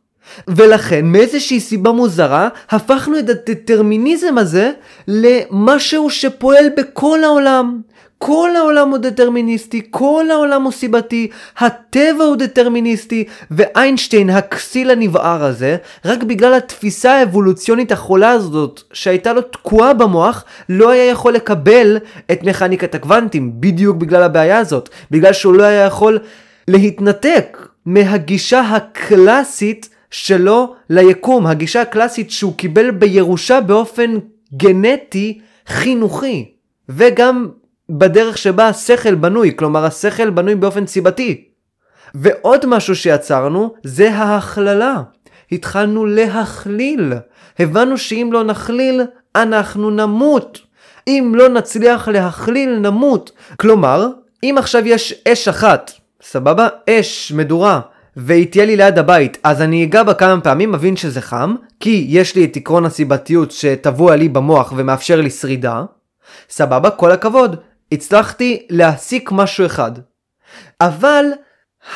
[0.48, 4.72] ולכן מאיזושהי סיבה מוזרה הפכנו את הדטרמיניזם הזה
[5.08, 7.80] למשהו שפועל בכל העולם.
[8.18, 11.28] כל העולם הוא דטרמיניסטי, כל העולם הוא סיבתי,
[11.58, 19.42] הטבע הוא דטרמיניסטי, ואיינשטיין, הכסיל הנבער הזה, רק בגלל התפיסה האבולוציונית החולה הזאת, שהייתה לו
[19.42, 21.98] תקועה במוח, לא היה יכול לקבל
[22.32, 26.18] את מכניקת הקוונטים, בדיוק בגלל הבעיה הזאת, בגלל שהוא לא היה יכול
[26.68, 34.18] להתנתק מהגישה הקלאסית שלו ליקום, הגישה הקלאסית שהוא קיבל בירושה באופן
[34.54, 36.50] גנטי חינוכי,
[36.88, 37.48] וגם
[37.90, 41.44] בדרך שבה השכל בנוי, כלומר השכל בנוי באופן סיבתי.
[42.14, 45.02] ועוד משהו שיצרנו זה ההכללה.
[45.52, 47.12] התחלנו להכליל.
[47.58, 49.02] הבנו שאם לא נכליל,
[49.36, 50.58] אנחנו נמות.
[51.08, 53.30] אם לא נצליח להכליל, נמות.
[53.56, 54.08] כלומר,
[54.42, 56.68] אם עכשיו יש אש אחת, סבבה?
[56.90, 57.80] אש, מדורה,
[58.16, 62.06] והיא תהיה לי ליד הבית, אז אני אגע בה כמה פעמים, מבין שזה חם, כי
[62.08, 65.84] יש לי את עקרון הסיבתיות שטבוע לי במוח ומאפשר לי שרידה.
[66.50, 67.56] סבבה, כל הכבוד.
[67.92, 69.92] הצלחתי להסיק משהו אחד.
[70.80, 71.24] אבל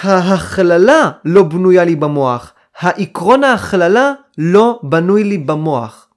[0.03, 2.53] ההכללה לא בנויה לי במוח.
[2.79, 6.09] העקרון ההכללה לא בנוי לי במוח.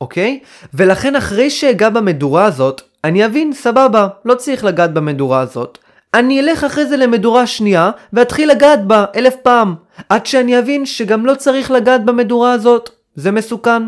[0.00, 0.40] אוקיי?
[0.74, 5.78] ולכן אחרי שאגע במדורה הזאת, אני אבין, סבבה, לא צריך לגעת במדורה הזאת.
[6.14, 9.74] אני אלך אחרי זה למדורה שנייה, ואתחיל לגעת בה אלף פעם.
[10.08, 12.90] עד שאני אבין שגם לא צריך לגעת במדורה הזאת.
[13.14, 13.82] זה מסוכן.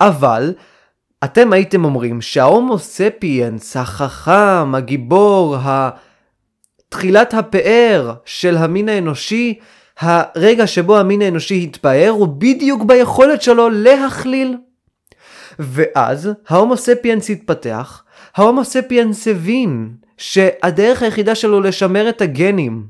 [0.00, 0.52] אבל
[1.24, 5.56] אתם הייתם אומרים שההומו ספיאנס, החכם, הגיבור,
[6.88, 9.58] תחילת הפאר של המין האנושי,
[9.98, 14.56] הרגע שבו המין האנושי התפאר הוא בדיוק ביכולת שלו להכליל.
[15.58, 18.04] ואז ההומו ספיאנס התפתח,
[18.36, 22.86] ההומו ספיאנס הבין שהדרך היחידה שלו לשמר את הגנים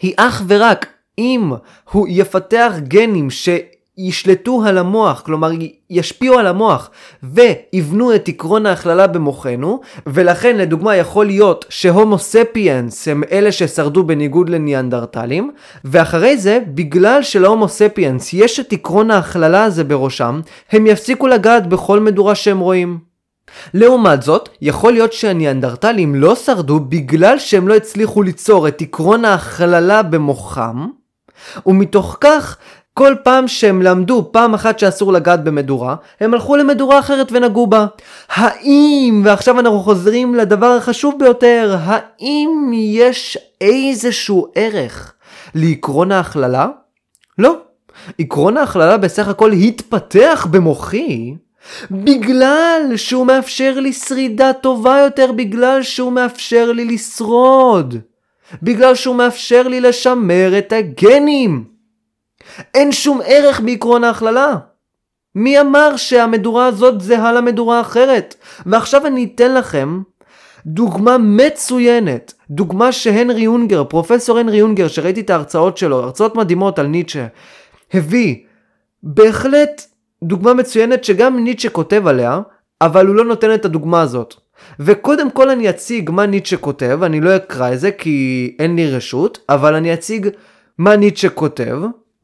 [0.00, 0.86] היא אך ורק
[1.18, 1.52] אם
[1.90, 3.48] הוא יפתח גנים ש...
[3.98, 5.50] ישלטו על המוח, כלומר
[5.90, 6.90] ישפיעו על המוח
[7.22, 14.48] ויבנו את עקרון ההכללה במוחנו, ולכן לדוגמה יכול להיות שהומו ספיאנס הם אלה ששרדו בניגוד
[14.48, 15.50] לניאנדרטלים,
[15.84, 20.40] ואחרי זה, בגלל שלהומו ספיאנס יש את עקרון ההכללה הזה בראשם,
[20.72, 22.98] הם יפסיקו לגעת בכל מדורה שהם רואים.
[23.74, 30.02] לעומת זאת, יכול להיות שהניאנדרטלים לא שרדו בגלל שהם לא הצליחו ליצור את עקרון ההכללה
[30.02, 30.86] במוחם,
[31.66, 32.56] ומתוך כך
[32.98, 37.86] כל פעם שהם למדו פעם אחת שאסור לגעת במדורה, הם הלכו למדורה אחרת ונגעו בה.
[38.28, 45.14] האם, ועכשיו אנחנו חוזרים לדבר החשוב ביותר, האם יש איזשהו ערך
[45.54, 46.66] לעקרון ההכללה?
[47.38, 47.56] לא.
[48.18, 51.34] עקרון ההכללה בסך הכל התפתח במוחי
[51.90, 57.96] בגלל שהוא מאפשר לי שרידה טובה יותר, בגלל שהוא מאפשר לי לשרוד.
[58.62, 61.77] בגלל שהוא מאפשר לי לשמר את הגנים.
[62.74, 64.56] אין שום ערך בעקרון ההכללה.
[65.34, 68.34] מי אמר שהמדורה הזאת זהה למדורה האחרת?
[68.66, 70.02] ועכשיו אני אתן לכם
[70.66, 76.86] דוגמה מצוינת, דוגמה שהנרי יונגר, פרופסור הנרי יונגר, שראיתי את ההרצאות שלו, הרצאות מדהימות על
[76.86, 77.26] ניטשה,
[77.94, 78.36] הביא
[79.02, 79.86] בהחלט
[80.22, 82.40] דוגמה מצוינת שגם ניטשה כותב עליה,
[82.80, 84.34] אבל הוא לא נותן את הדוגמה הזאת.
[84.80, 88.90] וקודם כל אני אציג מה ניטשה כותב, אני לא אקרא את זה כי אין לי
[88.90, 90.28] רשות, אבל אני אציג
[90.78, 91.78] מה ניטשה כותב,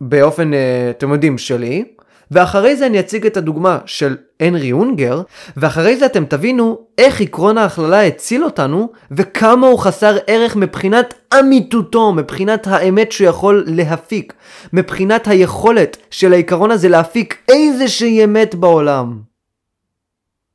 [0.09, 1.85] באופן, אה, אתם יודעים, שלי,
[2.31, 5.23] ואחרי זה אני אציג את הדוגמה של הנרי אונגר,
[5.57, 12.13] ואחרי זה אתם תבינו איך עקרון ההכללה הציל אותנו, וכמה הוא חסר ערך מבחינת אמיתותו,
[12.13, 14.33] מבחינת האמת שהוא יכול להפיק,
[14.73, 19.19] מבחינת היכולת של העיקרון הזה להפיק איזושהי אמת בעולם.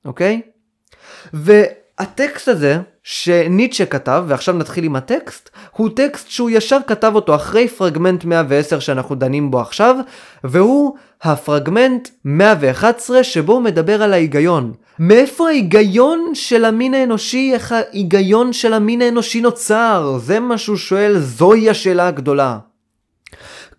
[0.05, 0.41] אוקיי?
[1.99, 7.67] והטקסט הזה שניטשה כתב, ועכשיו נתחיל עם הטקסט, הוא טקסט שהוא ישר כתב אותו אחרי
[7.67, 9.95] פרגמנט 110 שאנחנו דנים בו עכשיו,
[10.43, 14.73] והוא הפרגמנט 111 שבו הוא מדבר על ההיגיון.
[14.99, 20.17] מאיפה ההיגיון של המין האנושי, איך ההיגיון של המין האנושי נוצר?
[20.21, 22.57] זה מה שהוא שואל, זוהי השאלה הגדולה.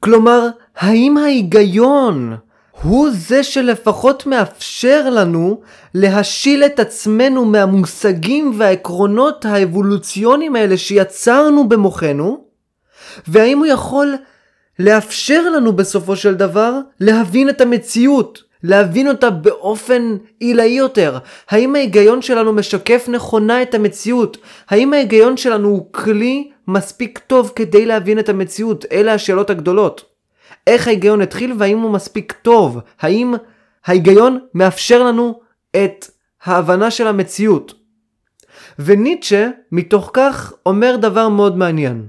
[0.00, 2.36] כלומר, האם ההיגיון
[2.82, 5.60] הוא זה שלפחות מאפשר לנו
[5.94, 12.44] להשיל את עצמנו מהמושגים והעקרונות האבולוציוניים האלה שיצרנו במוחנו,
[13.28, 14.14] והאם הוא יכול
[14.78, 21.18] לאפשר לנו בסופו של דבר להבין את המציאות, להבין אותה באופן עילאי יותר.
[21.50, 24.36] האם ההיגיון שלנו משקף נכונה את המציאות?
[24.68, 28.84] האם ההיגיון שלנו הוא כלי מספיק טוב כדי להבין את המציאות?
[28.92, 30.09] אלה השאלות הגדולות.
[30.66, 32.78] איך ההיגיון התחיל והאם הוא מספיק טוב?
[33.00, 33.34] האם
[33.86, 35.40] ההיגיון מאפשר לנו
[35.76, 36.06] את
[36.44, 37.74] ההבנה של המציאות?
[38.78, 42.08] וניטשה מתוך כך אומר דבר מאוד מעניין.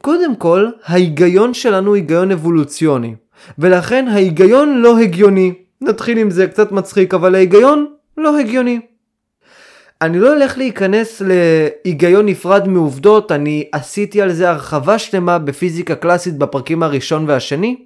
[0.00, 3.14] קודם כל, ההיגיון שלנו הוא היגיון אבולוציוני,
[3.58, 5.54] ולכן ההיגיון לא הגיוני.
[5.80, 8.80] נתחיל עם זה קצת מצחיק, אבל ההיגיון לא הגיוני.
[10.02, 16.38] אני לא הולך להיכנס להיגיון נפרד מעובדות, אני עשיתי על זה הרחבה שלמה בפיזיקה קלאסית
[16.38, 17.76] בפרקים הראשון והשני,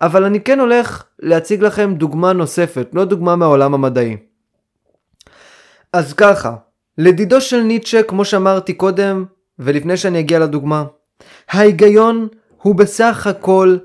[0.00, 4.16] אבל אני כן הולך להציג לכם דוגמה נוספת, לא דוגמה מהעולם המדעי.
[5.92, 6.54] אז ככה,
[6.98, 9.24] לדידו של ניטשה, כמו שאמרתי קודם,
[9.58, 10.84] ולפני שאני אגיע לדוגמה,
[11.50, 12.28] ההיגיון
[12.62, 13.76] הוא בסך הכל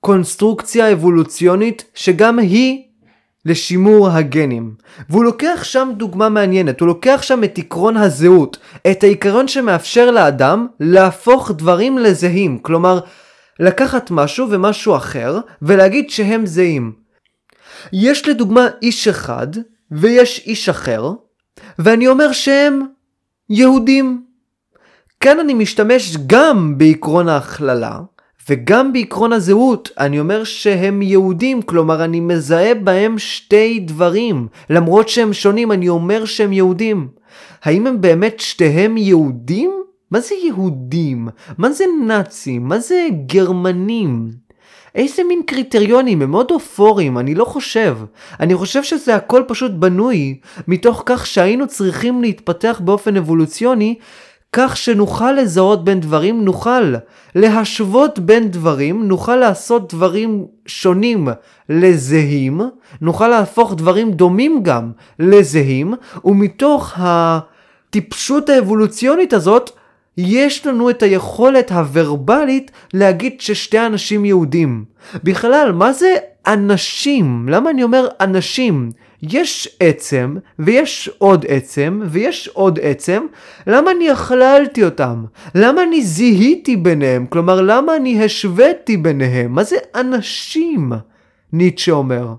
[0.00, 2.82] קונסטרוקציה אבולוציונית שגם היא
[3.44, 4.74] לשימור הגנים.
[5.08, 8.58] והוא לוקח שם דוגמה מעניינת, הוא לוקח שם את עקרון הזהות,
[8.90, 13.00] את העיקרון שמאפשר לאדם להפוך דברים לזהים, כלומר
[13.60, 16.92] לקחת משהו ומשהו אחר ולהגיד שהם זהים.
[17.92, 19.46] יש לדוגמה איש אחד
[19.90, 21.10] ויש איש אחר,
[21.78, 22.82] ואני אומר שהם
[23.50, 24.24] יהודים.
[25.20, 28.00] כאן אני משתמש גם בעקרון ההכללה,
[28.50, 34.46] וגם בעקרון הזהות, אני אומר שהם יהודים, כלומר אני מזהה בהם שתי דברים.
[34.70, 37.08] למרות שהם שונים, אני אומר שהם יהודים.
[37.62, 39.70] האם הם באמת שתיהם יהודים?
[40.10, 41.28] מה זה יהודים?
[41.58, 42.68] מה זה נאצים?
[42.68, 44.30] מה זה גרמנים?
[44.94, 47.98] איזה מין קריטריונים הם מאוד אופוריים, אני לא חושב.
[48.40, 53.94] אני חושב שזה הכל פשוט בנוי מתוך כך שהיינו צריכים להתפתח באופן אבולוציוני
[54.52, 56.94] כך שנוכל לזהות בין דברים, נוכל
[57.34, 61.28] להשוות בין דברים, נוכל לעשות דברים שונים
[61.68, 62.60] לזהים,
[63.00, 69.70] נוכל להפוך דברים דומים גם לזהים, ומתוך הטיפשות האבולוציונית הזאת,
[70.16, 74.84] יש לנו את היכולת הוורבלית להגיד ששתי אנשים יהודים.
[75.24, 76.14] בכלל, מה זה
[76.46, 77.48] אנשים?
[77.48, 78.90] למה אני אומר אנשים?
[79.22, 83.22] יש עצם, ויש עוד עצם, ויש עוד עצם,
[83.66, 85.24] למה אני הכללתי אותם?
[85.54, 87.26] למה אני זיהיתי ביניהם?
[87.26, 89.54] כלומר, למה אני השוויתי ביניהם?
[89.54, 90.92] מה זה אנשים?
[91.52, 92.34] ניטשה אומר.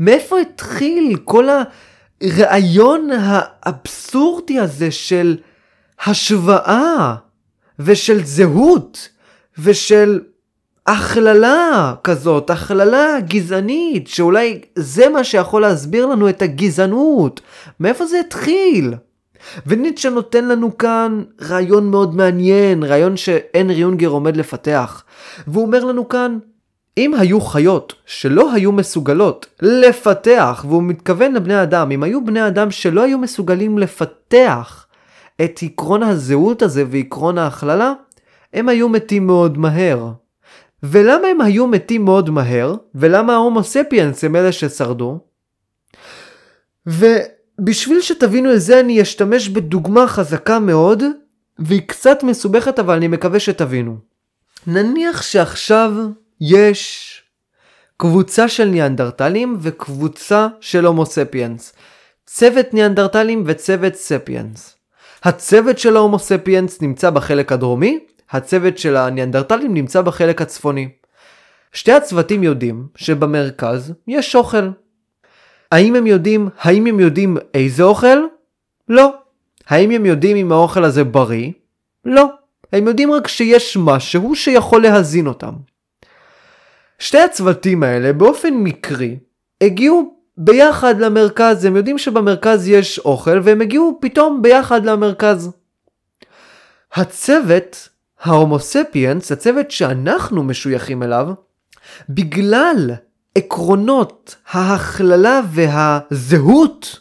[0.00, 1.48] מאיפה התחיל כל
[2.22, 5.36] הרעיון האבסורדי הזה של
[6.06, 7.14] השוואה,
[7.78, 9.08] ושל זהות,
[9.58, 10.20] ושל
[10.86, 17.40] הכללה כזאת, הכללה גזענית, שאולי זה מה שיכול להסביר לנו את הגזענות.
[17.80, 18.94] מאיפה זה התחיל?
[19.66, 25.04] וניטשה נותן לנו כאן רעיון מאוד מעניין, רעיון שהנרי יונגר עומד לפתח.
[25.46, 26.38] והוא אומר לנו כאן,
[26.98, 32.70] אם היו חיות שלא היו מסוגלות לפתח, והוא מתכוון לבני אדם, אם היו בני אדם
[32.70, 34.86] שלא היו מסוגלים לפתח
[35.44, 37.92] את עקרון הזהות הזה ועקרון ההכללה,
[38.54, 40.12] הם היו מתים מאוד מהר.
[40.82, 42.74] ולמה הם היו מתים מאוד מהר?
[42.94, 45.18] ולמה ההומו ספיאנס הם אלה ששרדו?
[46.86, 51.02] ובשביל שתבינו את זה אני אשתמש בדוגמה חזקה מאוד,
[51.58, 53.96] והיא קצת מסובכת אבל אני מקווה שתבינו.
[54.66, 55.92] נניח שעכשיו
[56.40, 57.22] יש
[57.96, 61.72] קבוצה של ניאנדרטלים וקבוצה של הומו ספיאנס.
[62.26, 64.76] צוות ניאנדרטלים וצוות ספיאנס.
[65.24, 67.98] הצוות של ההומו ספיאנס נמצא בחלק הדרומי,
[68.32, 70.88] הצוות של הניאנדרטלים נמצא בחלק הצפוני.
[71.72, 74.70] שתי הצוותים יודעים שבמרכז יש אוכל.
[75.72, 78.18] האם הם יודעים, האם הם יודעים איזה אוכל?
[78.88, 79.14] לא.
[79.68, 81.50] האם הם יודעים אם האוכל הזה בריא?
[82.04, 82.26] לא.
[82.72, 85.52] הם יודעים רק שיש משהו שיכול להזין אותם.
[86.98, 89.16] שתי הצוותים האלה באופן מקרי
[89.60, 95.50] הגיעו ביחד למרכז, הם יודעים שבמרכז יש אוכל והם הגיעו פתאום ביחד למרכז.
[96.92, 97.88] הצוות
[98.22, 101.28] ההומוספיאנס, הצוות שאנחנו משויכים אליו,
[102.08, 102.90] בגלל
[103.34, 107.00] עקרונות ההכללה והזהות,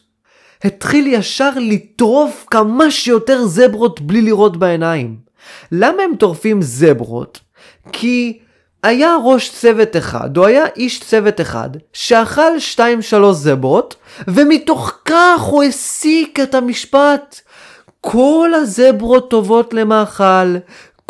[0.64, 5.18] התחיל ישר לטרוף כמה שיותר זברות בלי לראות בעיניים.
[5.72, 7.40] למה הם טורפים זברות?
[7.92, 8.40] כי
[8.84, 13.96] היה ראש צוות אחד, או היה איש צוות אחד, שאכל 2-3 זברות,
[14.28, 17.42] ומתוך כך הוא הסיק את המשפט.
[18.02, 20.56] כל הזברות טובות למאכל,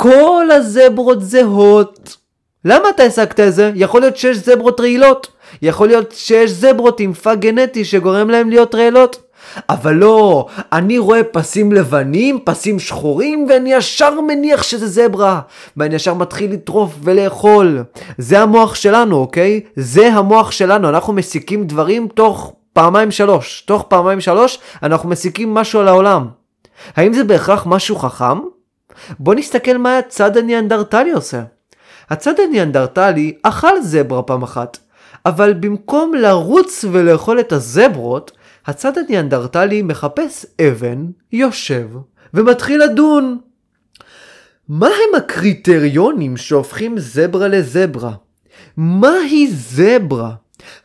[0.01, 2.17] כל הזברות זהות.
[2.65, 3.71] למה אתה השגת את זה?
[3.75, 5.27] יכול להיות שיש זברות רעילות.
[5.61, 9.17] יכול להיות שיש זברות עם פאג גנטי שגורם להם להיות רעילות.
[9.69, 15.39] אבל לא, אני רואה פסים לבנים, פסים שחורים, ואני ישר מניח שזה זברה.
[15.77, 17.83] ואני ישר מתחיל לטרוף ולאכול.
[18.17, 19.61] זה המוח שלנו, אוקיי?
[19.75, 23.61] זה המוח שלנו, אנחנו מסיקים דברים תוך פעמיים שלוש.
[23.61, 26.27] תוך פעמיים שלוש אנחנו מסיקים משהו על העולם.
[26.95, 28.37] האם זה בהכרח משהו חכם?
[29.19, 31.43] בוא נסתכל מה הצד הניאנדרטלי עושה.
[32.09, 34.77] הצד הניאנדרטלי אכל זברה פעם אחת,
[35.25, 38.31] אבל במקום לרוץ ולאכול את הזברות,
[38.65, 41.87] הצד הניאנדרטלי מחפש אבן, יושב,
[42.33, 43.37] ומתחיל לדון.
[44.69, 48.11] מה הם הקריטריונים שהופכים זברה לזברה?
[48.77, 50.31] מהי זברה?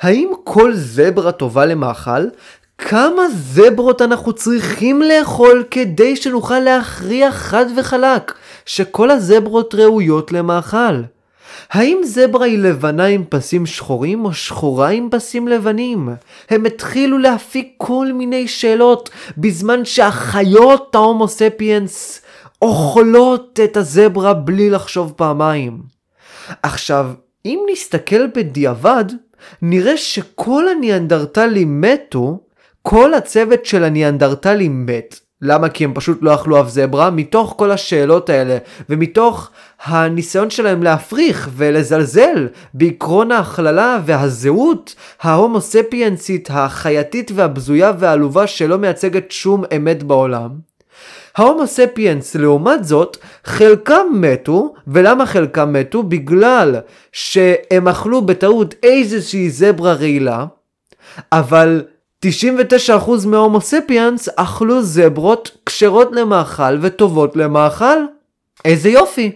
[0.00, 2.24] האם כל זברה טובה למאכל?
[2.78, 8.34] כמה זברות אנחנו צריכים לאכול כדי שנוכל להכריע חד וחלק
[8.66, 11.02] שכל הזברות ראויות למאכל?
[11.70, 16.08] האם זברה היא לבנה עם פסים שחורים או שחורה עם פסים לבנים?
[16.50, 22.22] הם התחילו להפיק כל מיני שאלות בזמן שהחיות ההומו ספיאנס
[22.62, 25.82] אוכלות את הזברה בלי לחשוב פעמיים.
[26.62, 27.10] עכשיו,
[27.46, 29.04] אם נסתכל בדיעבד,
[29.62, 32.45] נראה שכל הניאנדרטלים מתו,
[32.88, 35.20] כל הצוות של הניאנדרטלים מת.
[35.42, 35.68] למה?
[35.68, 38.58] כי הם פשוט לא אכלו אף זברה, מתוך כל השאלות האלה,
[38.90, 39.50] ומתוך
[39.84, 49.64] הניסיון שלהם להפריך ולזלזל בעקרון ההכללה והזהות ההומו ספיאנסית החייתית והבזויה והעלובה שלא מייצגת שום
[49.76, 50.50] אמת בעולם.
[51.36, 56.02] ההומו ספיאנס לעומת זאת, חלקם מתו, ולמה חלקם מתו?
[56.02, 56.76] בגלל
[57.12, 60.44] שהם אכלו בטעות איזושהי זברה רעילה,
[61.32, 61.82] אבל
[62.26, 67.98] 99% מההומו ספיאנס אכלו זברות כשרות למאכל וטובות למאכל.
[68.64, 69.32] איזה יופי.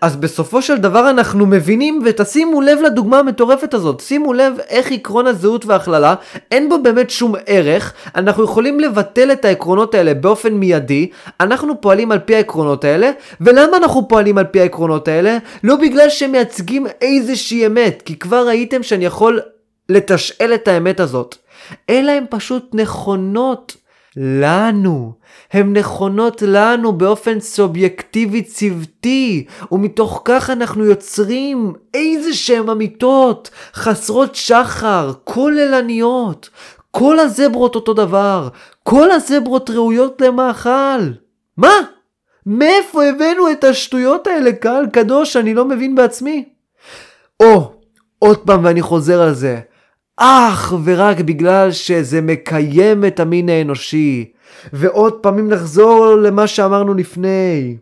[0.00, 5.26] אז בסופו של דבר אנחנו מבינים, ותשימו לב לדוגמה המטורפת הזאת, שימו לב איך עקרון
[5.26, 6.14] הזהות והכללה,
[6.50, 12.12] אין בו באמת שום ערך, אנחנו יכולים לבטל את העקרונות האלה באופן מיידי, אנחנו פועלים
[12.12, 15.38] על פי העקרונות האלה, ולמה אנחנו פועלים על פי העקרונות האלה?
[15.64, 19.40] לא בגלל שהם מייצגים איזושהי אמת, כי כבר ראיתם שאני יכול
[19.88, 21.36] לתשאל את האמת הזאת.
[21.90, 23.76] אלא הן פשוט נכונות
[24.16, 25.12] לנו.
[25.52, 35.12] הן נכונות לנו באופן סובייקטיבי צוותי, ומתוך כך אנחנו יוצרים איזה שהן אמיתות, חסרות שחר,
[35.24, 36.50] כוללניות.
[36.90, 38.48] כל הזברות אותו דבר,
[38.82, 41.00] כל הזברות ראויות למאכל.
[41.56, 41.72] מה?
[42.46, 46.44] מאיפה הבאנו את השטויות האלה, קהל קדוש, אני לא מבין בעצמי?
[47.42, 47.72] או,
[48.18, 49.60] עוד פעם ואני חוזר על זה.
[50.16, 54.32] אך ורק בגלל שזה מקיים את המין האנושי.
[54.72, 57.76] ועוד פעמים נחזור למה שאמרנו לפני.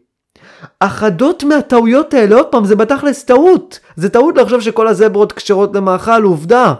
[0.81, 3.81] אחדות מהטעויות האלה, עוד פעם, זה בתכלס טעות.
[3.97, 6.75] זה טעות לחשוב שכל הזברות כשרות למאכל, עובדה.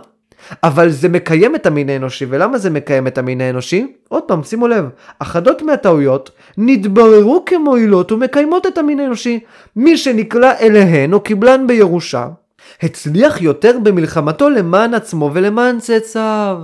[0.63, 3.87] אבל זה מקיים את המין האנושי, ולמה זה מקיים את המין האנושי?
[4.09, 4.85] עוד פעם, שימו לב,
[5.19, 9.39] אחדות מהטעויות נתבררו כמועילות ומקיימות את המין האנושי.
[9.75, 12.27] מי שנקלע אליהן או קיבלן בירושה,
[12.83, 16.57] הצליח יותר במלחמתו למען עצמו ולמען צאצאיו.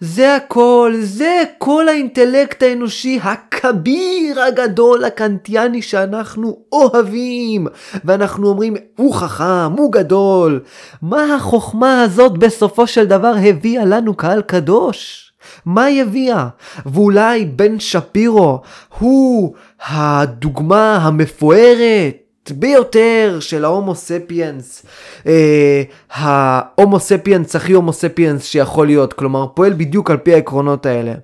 [0.00, 7.66] זה הכל, זה כל האינטלקט האנושי הכביר הגדול הקנטיאני שאנחנו אוהבים.
[8.04, 10.60] ואנחנו אומרים, הוא חכם, הוא גדול.
[11.02, 15.32] מה החוכמה הזאת בסופו של דבר הביאה לנו קהל קדוש?
[15.66, 16.48] מה היא הביאה?
[16.86, 18.60] ואולי בן שפירו
[18.98, 19.54] הוא
[19.86, 24.86] הדוגמה המפוארת ביותר של ההומו ספיאנס,
[25.26, 31.14] אה, ההומו ספיאנס הכי הומו ספיאנס שיכול להיות, כלומר פועל בדיוק על פי העקרונות האלה.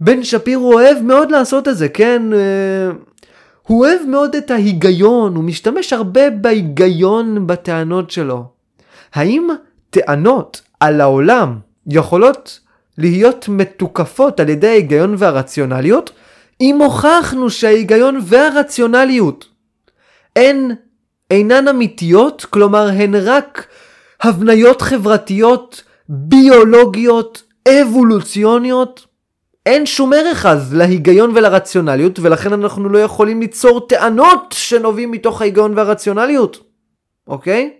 [0.00, 2.22] בן שפירו אוהב מאוד לעשות את זה, כן?
[2.32, 2.90] אה,
[3.62, 8.44] הוא אוהב מאוד את ההיגיון, הוא משתמש הרבה בהיגיון בטענות שלו.
[9.14, 9.48] האם
[9.90, 12.60] טענות על העולם יכולות
[12.98, 16.10] להיות מתוקפות על ידי ההיגיון והרציונליות?
[16.60, 19.47] אם הוכחנו שההיגיון והרציונליות
[20.36, 20.70] הן
[21.30, 23.66] אינן אמיתיות, כלומר הן רק
[24.20, 29.06] הבניות חברתיות, ביולוגיות, אבולוציוניות.
[29.66, 35.78] אין שום ערך אז להיגיון ולרציונליות, ולכן אנחנו לא יכולים ליצור טענות שנובעים מתוך ההיגיון
[35.78, 36.60] והרציונליות,
[37.26, 37.70] אוקיי?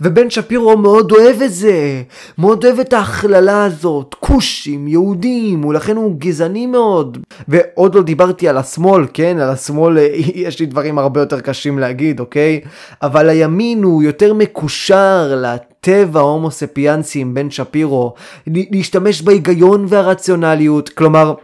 [0.00, 2.02] ובן שפירו מאוד אוהב את זה,
[2.38, 7.18] מאוד אוהב את ההכללה הזאת, כושים, יהודים, ולכן הוא גזעני מאוד.
[7.48, 9.38] ועוד לא דיברתי על השמאל, כן?
[9.40, 12.60] על השמאל אה, יש לי דברים הרבה יותר קשים להגיד, אוקיי?
[13.02, 18.14] אבל הימין הוא יותר מקושר לטבע ההומו ספיאנסי עם בן שפירו,
[18.46, 21.34] להשתמש בהיגיון והרציונליות, כלומר...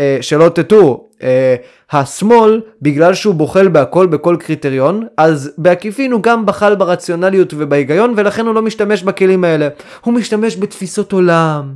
[0.00, 1.56] אה, שלא תטעו, אה,
[1.92, 8.46] השמאל, בגלל שהוא בוחל בהכל בכל קריטריון, אז בעקיפין הוא גם בחל ברציונליות ובהיגיון, ולכן
[8.46, 9.68] הוא לא משתמש בכלים האלה.
[10.00, 11.74] הוא משתמש בתפיסות עולם,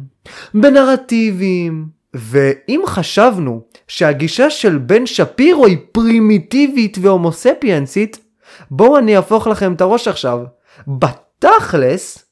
[0.55, 1.99] בנרטיבים.
[2.15, 8.19] ואם חשבנו שהגישה של בן שפירו היא פרימיטיבית והומוספיאנסית,
[8.71, 10.41] בואו אני אהפוך לכם את הראש עכשיו.
[10.89, 12.25] בתכלס,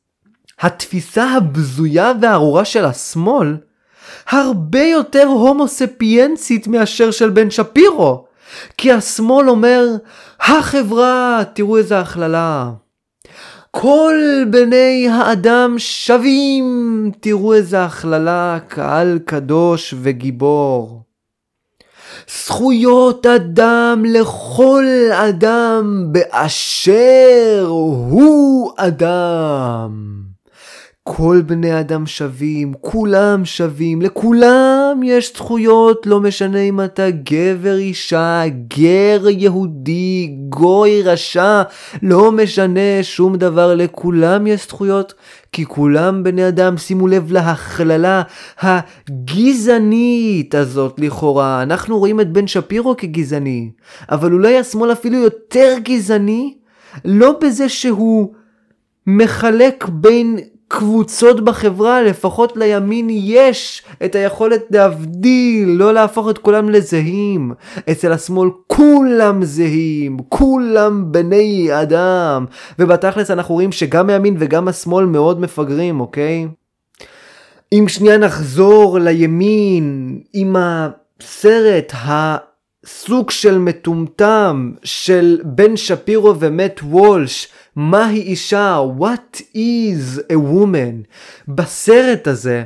[0.61, 3.57] התפיסה הבזויה והארורה של השמאל
[4.29, 8.25] הרבה יותר הומוספיאנסית מאשר של בן שפירו.
[8.77, 9.87] כי השמאל אומר,
[10.41, 12.71] החברה, תראו איזה הכללה.
[13.71, 14.15] כל
[14.51, 21.03] בני האדם שווים, תראו איזה הכללה, קהל קדוש וגיבור.
[22.47, 27.67] זכויות אדם לכל אדם באשר
[28.11, 30.16] הוא אדם.
[31.09, 38.43] כל בני אדם שווים, כולם שווים, לכולם יש זכויות, לא משנה אם אתה גבר, אישה,
[38.69, 41.63] גר, יהודי, גוי, רשע,
[42.03, 45.15] לא משנה שום דבר, לכולם יש זכויות,
[45.53, 48.23] כי כולם בני אדם, שימו לב להכללה
[48.61, 51.63] הגזענית הזאת לכאורה.
[51.63, 53.71] אנחנו רואים את בן שפירו כגזעני,
[54.11, 56.55] אבל אולי השמאל אפילו יותר גזעני,
[57.05, 58.33] לא בזה שהוא
[59.07, 60.39] מחלק בין
[60.69, 67.53] קבוצות בחברה, לפחות לימין יש את היכולת להבדיל, לא להפוך את כולם לזהים.
[67.91, 72.45] אצל השמאל כולם זהים, כולם בני אדם.
[72.79, 76.47] ובתכלס אנחנו רואים שגם הימין וגם השמאל מאוד מפגרים, אוקיי?
[77.73, 81.93] אם שנייה נחזור לימין, עם הסרט
[82.87, 88.81] הסוג של מטומטם של בן שפירו ומט וולש, מהי אישה?
[88.99, 91.05] What is a woman?
[91.49, 92.63] בסרט הזה,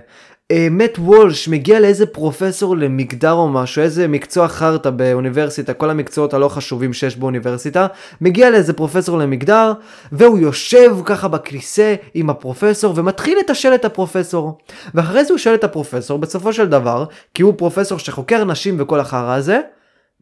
[0.71, 6.35] מת uh, וולש מגיע לאיזה פרופסור למגדר או משהו, איזה מקצוע חרטא באוניברסיטה, כל המקצועות
[6.35, 7.87] הלא חשובים שיש באוניברסיטה,
[8.21, 9.73] מגיע לאיזה פרופסור למגדר,
[10.13, 14.59] והוא יושב ככה בכיסא עם הפרופסור ומתחיל לתשאל את הפרופסור.
[14.95, 17.05] ואחרי זה הוא שואל את הפרופסור, בסופו של דבר,
[17.35, 19.61] כי הוא פרופסור שחוקר נשים וכל החרא הזה,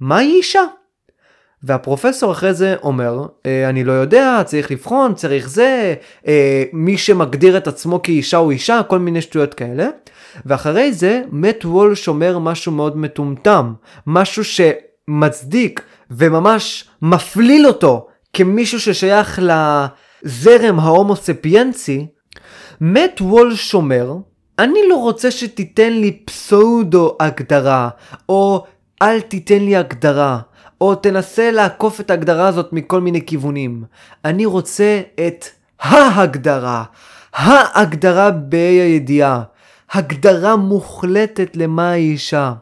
[0.01, 0.63] מהי אישה?
[1.63, 5.95] והפרופסור אחרי זה אומר, אה, אני לא יודע, צריך לבחון, צריך זה,
[6.27, 9.87] אה, מי שמגדיר את עצמו כאישה הוא אישה, כל מיני שטויות כאלה.
[10.47, 13.73] ואחרי זה, מת וולש אומר משהו מאוד מטומטם,
[14.07, 22.07] משהו שמצדיק וממש מפליל אותו כמישהו ששייך לזרם ההומוספיאנסי.
[22.81, 24.13] מת וולש אומר,
[24.59, 27.89] אני לא רוצה שתיתן לי פסאודו הגדרה,
[28.29, 28.65] או
[29.03, 30.39] אל תיתן לי הגדרה.
[30.81, 33.85] או תנסה לעקוף את ההגדרה הזאת מכל מיני כיוונים.
[34.25, 35.45] אני רוצה את
[35.81, 36.85] ההגדרה,
[37.35, 39.43] ההגדרה בה"א הידיעה,
[39.93, 42.53] הגדרה מוחלטת למה האישה.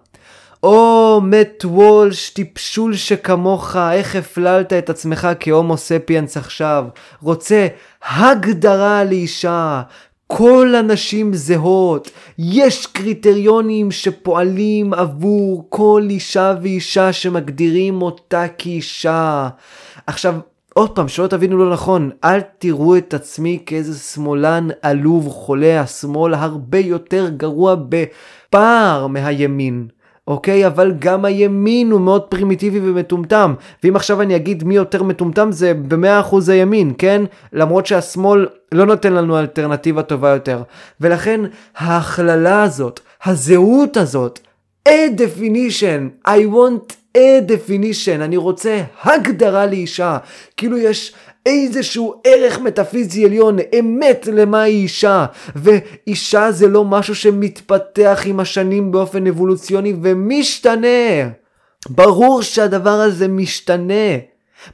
[0.62, 6.84] או מת וולש, טיפשול שכמוך, איך הפללת את עצמך כהומו ספיאנס עכשיו.
[7.22, 7.66] רוצה
[8.08, 9.82] הגדרה לאישה,
[10.26, 19.48] כל הנשים זהות, יש קריטריונים שפועלים עבור כל אישה ואישה שמגדירים אותה כאישה.
[20.06, 20.34] עכשיו,
[20.74, 26.34] עוד פעם, שלא תבינו לא נכון, אל תראו את עצמי כאיזה שמאלן עלוב חולה, השמאל
[26.34, 29.88] הרבה יותר גרוע בפער מהימין.
[30.26, 30.66] אוקיי?
[30.66, 33.54] אבל גם הימין הוא מאוד פרימיטיבי ומטומטם.
[33.84, 37.22] ואם עכשיו אני אגיד מי יותר מטומטם זה במאה אחוז הימין, כן?
[37.52, 40.62] למרות שהשמאל לא נותן לנו אלטרנטיבה טובה יותר.
[41.00, 41.40] ולכן
[41.76, 44.40] ההכללה הזאת, הזהות הזאת,
[44.88, 50.18] a definition, I want a definition, אני רוצה הגדרה לאישה.
[50.56, 51.14] כאילו יש
[51.46, 55.26] איזשהו ערך מטאפיזי עליון, אמת למה היא אישה.
[55.56, 61.28] ואישה זה לא משהו שמתפתח עם השנים באופן אבולוציוני ומשתנה.
[61.88, 64.18] ברור שהדבר הזה משתנה.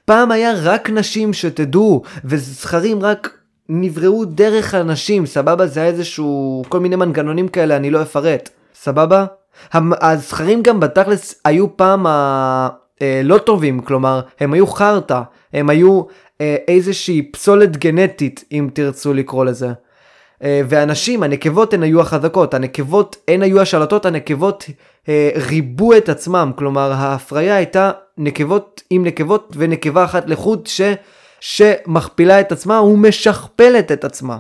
[0.05, 3.39] פעם היה רק נשים שתדעו, וזכרים רק
[3.69, 5.67] נבראו דרך הנשים, סבבה?
[5.67, 8.49] זה היה איזשהו, כל מיני מנגנונים כאלה, אני לא אפרט.
[8.75, 9.27] סבבה?
[9.75, 15.21] הזכרים גם בתכלס היו פעם הלא טובים, כלומר, הם היו חרטא,
[15.53, 16.03] הם היו
[16.41, 19.69] אה, איזושהי פסולת גנטית, אם תרצו לקרוא לזה.
[20.43, 24.65] אה, והנשים, הנקבות הן היו החזקות, הנקבות הן היו השלטות, הנקבות
[25.09, 30.81] אה, ריבו את עצמם, כלומר ההפריה הייתה נקבות עם נקבות ונקבה אחת לחוד ש,
[31.41, 34.39] שמכפילה את עצמה ומשכפלת את עצמה.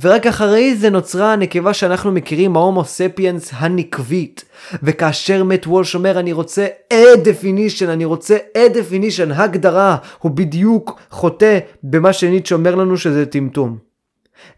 [0.00, 4.44] ורק אחרי זה נוצרה הנקבה שאנחנו מכירים, ההומו ספיאנס הנקבית.
[4.82, 11.00] וכאשר מת וולש אומר אני רוצה a definition, אני רוצה a definition, הגדרה, הוא בדיוק
[11.10, 13.91] חוטא במה שניטש אומר לנו שזה טמטום.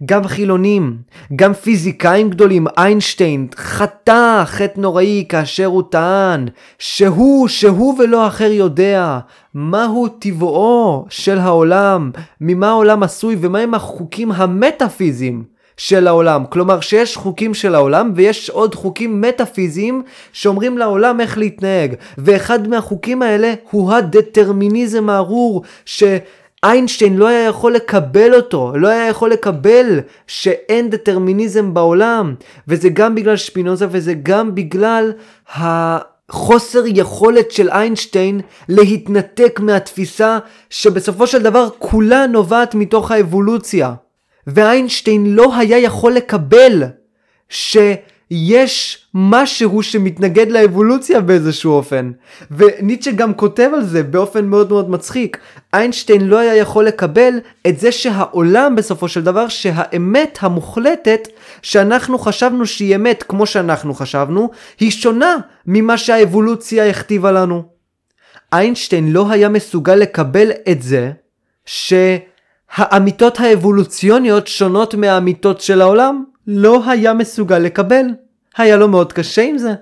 [0.05, 0.97] גם חילונים,
[1.37, 6.47] גם פיזיקאים גדולים, איינשטיין חטא חטא נוראי כאשר הוא טען
[6.79, 9.18] שהוא, שהוא ולא אחר יודע
[9.55, 12.11] מהו טבעו של העולם,
[12.41, 16.45] ממה העולם עשוי ומהם החוקים המטאפיזיים של העולם.
[16.51, 20.03] כלומר שיש חוקים של העולם ויש עוד חוקים מטאפיזיים
[20.33, 21.95] שאומרים לעולם איך להתנהג.
[22.18, 26.05] ואחד מהחוקים האלה הוא הדטרמיניזם הארור ש...
[26.65, 32.35] איינשטיין לא היה יכול לקבל אותו, לא היה יכול לקבל שאין דטרמיניזם בעולם,
[32.69, 35.12] וזה גם בגלל שפינוזה וזה גם בגלל
[35.49, 40.39] החוסר יכולת של איינשטיין להתנתק מהתפיסה
[40.71, 43.95] שבסופו של דבר כולה נובעת מתוך האבולוציה.
[44.47, 46.83] ואיינשטיין לא היה יכול לקבל
[47.49, 47.77] ש...
[48.37, 52.12] יש משהו שמתנגד לאבולוציה באיזשהו אופן.
[52.51, 55.39] וניטשה גם כותב על זה באופן מאוד מאוד מצחיק.
[55.74, 57.35] איינשטיין לא היה יכול לקבל
[57.66, 61.28] את זה שהעולם בסופו של דבר, שהאמת המוחלטת
[61.62, 67.62] שאנחנו חשבנו שהיא אמת כמו שאנחנו חשבנו, היא שונה ממה שהאבולוציה הכתיבה לנו.
[68.53, 71.11] איינשטיין לא היה מסוגל לקבל את זה
[71.66, 76.24] שהאמיתות האבולוציוניות שונות מהאמיתות של העולם.
[76.47, 78.05] לא היה מסוגל לקבל.
[78.57, 79.74] היה לו מאוד קשה עם זה.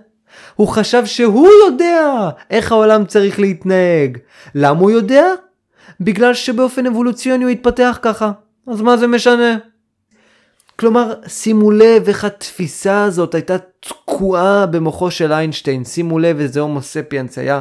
[0.54, 4.18] הוא חשב שהוא יודע איך העולם צריך להתנהג.
[4.54, 5.24] למה הוא יודע?
[6.00, 8.32] בגלל שבאופן אבולוציוני הוא התפתח ככה.
[8.66, 9.56] אז מה זה משנה?
[10.76, 15.84] כלומר, שימו לב איך התפיסה הזאת הייתה תקועה במוחו של איינשטיין.
[15.84, 17.60] שימו לב איזה הומו ספיאנס היה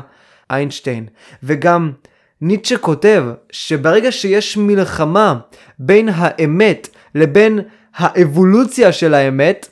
[0.51, 1.05] איינשטיין.
[1.43, 1.91] וגם
[2.41, 5.39] ניטשה כותב שברגע שיש מלחמה
[5.80, 7.59] בין האמת לבין
[7.95, 9.70] האבולוציה של האמת,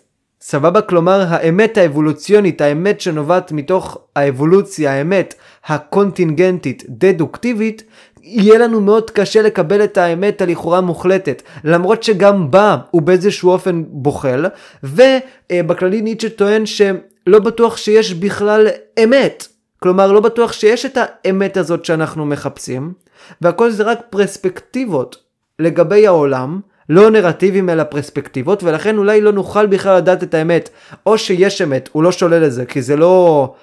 [0.50, 0.82] סבבה?
[0.82, 5.34] כלומר, האמת האבולוציונית, האמת שנובעת מתוך האבולוציה, האמת
[5.66, 7.84] הקונטינגנטית, דדוקטיבית,
[8.24, 13.84] יהיה לנו מאוד קשה לקבל את האמת הלכאורה מוחלטת, למרות שגם בה הוא באיזשהו אופן
[13.88, 14.46] בוחל,
[14.84, 18.68] ובכללי ניטשה טוען שלא בטוח שיש בכלל
[19.04, 19.48] אמת.
[19.80, 22.94] כלומר, לא בטוח שיש את האמת הזאת שאנחנו מחפשים,
[23.42, 25.18] והכל זה רק פרספקטיבות
[25.60, 30.70] לגבי העולם, לא נרטיבים אלא פרספקטיבות, ולכן אולי לא נוכל בכלל לדעת את האמת.
[31.06, 33.54] או שיש אמת, הוא לא שולל את זה, כי זה לא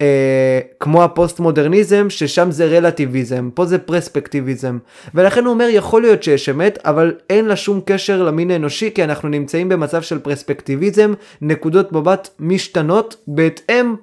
[0.00, 4.78] אה, כמו הפוסט מודרניזם, ששם זה רלטיביזם, פה זה פרספקטיביזם.
[5.14, 9.04] ולכן הוא אומר, יכול להיות שיש אמת, אבל אין לה שום קשר למין האנושי, כי
[9.04, 13.94] אנחנו נמצאים במצב של פרספקטיביזם, נקודות מבט משתנות, בהתאם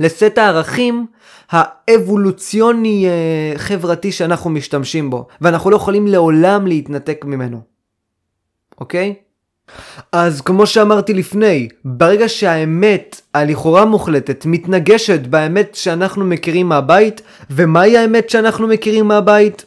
[0.00, 1.06] לסט הערכים
[1.50, 7.77] האבולוציוני אה, חברתי שאנחנו משתמשים בו, ואנחנו לא יכולים לעולם להתנתק ממנו.
[8.80, 9.14] אוקיי?
[10.12, 17.20] אז כמו שאמרתי לפני, ברגע שהאמת הלכאורה מוחלטת מתנגשת באמת שאנחנו מכירים מהבית,
[17.50, 19.64] ומהי האמת שאנחנו מכירים מהבית?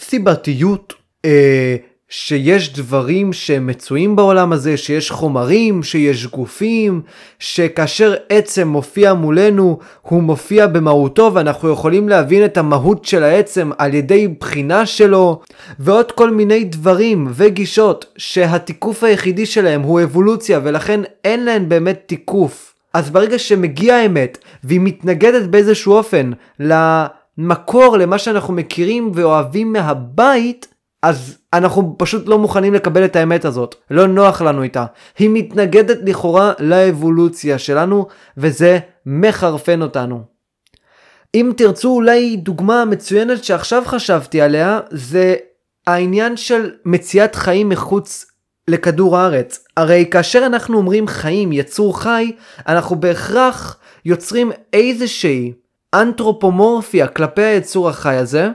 [0.00, 0.94] סיבתיות,
[1.24, 1.76] אה,
[2.08, 7.02] שיש דברים שמצויים בעולם הזה, שיש חומרים, שיש גופים,
[7.38, 13.94] שכאשר עצם מופיע מולנו, הוא מופיע במהותו ואנחנו יכולים להבין את המהות של העצם על
[13.94, 15.40] ידי בחינה שלו,
[15.78, 22.74] ועוד כל מיני דברים וגישות שהתיקוף היחידי שלהם הוא אבולוציה ולכן אין להם באמת תיקוף.
[22.94, 26.30] אז ברגע שמגיעה האמת והיא מתנגדת באיזשהו אופן
[26.60, 30.73] למקור, למה שאנחנו מכירים ואוהבים מהבית,
[31.04, 34.84] אז אנחנו פשוט לא מוכנים לקבל את האמת הזאת, לא נוח לנו איתה.
[35.18, 40.20] היא מתנגדת לכאורה לאבולוציה שלנו, וזה מחרפן אותנו.
[41.34, 45.34] אם תרצו אולי דוגמה מצוינת שעכשיו חשבתי עליה, זה
[45.86, 48.26] העניין של מציאת חיים מחוץ
[48.68, 49.64] לכדור הארץ.
[49.76, 52.32] הרי כאשר אנחנו אומרים חיים, יצור חי,
[52.68, 55.52] אנחנו בהכרח יוצרים איזושהי
[55.94, 58.50] אנתרופומורפיה כלפי היצור החי הזה,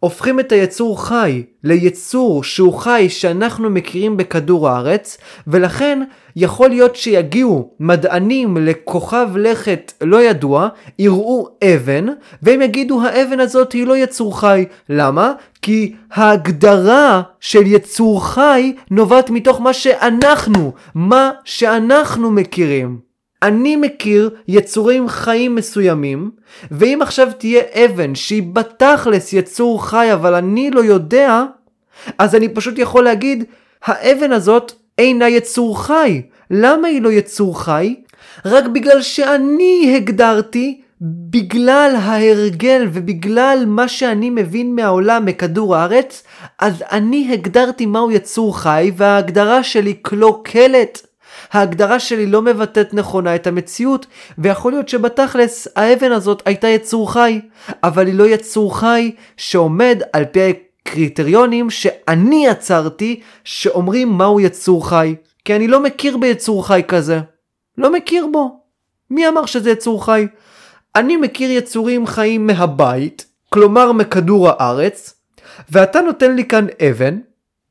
[0.00, 6.02] הופכים את היצור חי ליצור שהוא חי שאנחנו מכירים בכדור הארץ, ולכן
[6.36, 10.68] יכול להיות שיגיעו מדענים לכוכב לכת לא ידוע,
[10.98, 12.06] יראו אבן,
[12.42, 14.64] והם יגידו האבן הזאת היא לא יצור חי.
[14.88, 15.32] למה?
[15.62, 23.07] כי ההגדרה של יצור חי נובעת מתוך מה שאנחנו, מה שאנחנו מכירים.
[23.42, 26.30] אני מכיר יצורים חיים מסוימים,
[26.70, 31.44] ואם עכשיו תהיה אבן שהיא בתכלס יצור חי אבל אני לא יודע,
[32.18, 33.44] אז אני פשוט יכול להגיד,
[33.84, 36.22] האבן הזאת אינה יצור חי.
[36.50, 37.94] למה היא לא יצור חי?
[38.44, 46.22] רק בגלל שאני הגדרתי בגלל ההרגל ובגלל מה שאני מבין מהעולם מכדור הארץ,
[46.58, 51.07] אז אני הגדרתי מהו יצור חי וההגדרה שלי קלוקלת
[51.52, 54.06] ההגדרה שלי לא מבטאת נכונה את המציאות,
[54.38, 57.40] ויכול להיות שבתכלס האבן הזאת הייתה יצור חי,
[57.82, 65.14] אבל היא לא יצור חי שעומד על פי קריטריונים שאני יצרתי שאומרים מהו יצור חי.
[65.44, 67.20] כי אני לא מכיר ביצור חי כזה.
[67.78, 68.60] לא מכיר בו.
[69.10, 70.26] מי אמר שזה יצור חי?
[70.96, 75.14] אני מכיר יצורים חיים מהבית, כלומר מכדור הארץ,
[75.70, 77.18] ואתה נותן לי כאן אבן,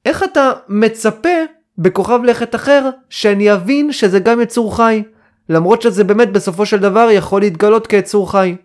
[0.06, 1.30] איך אתה מצפה
[1.78, 5.04] בכוכב לכת אחר שאני אבין שזה גם יצור חי,
[5.50, 8.56] למרות שזה באמת בסופו של דבר יכול להתגלות כיצור חי.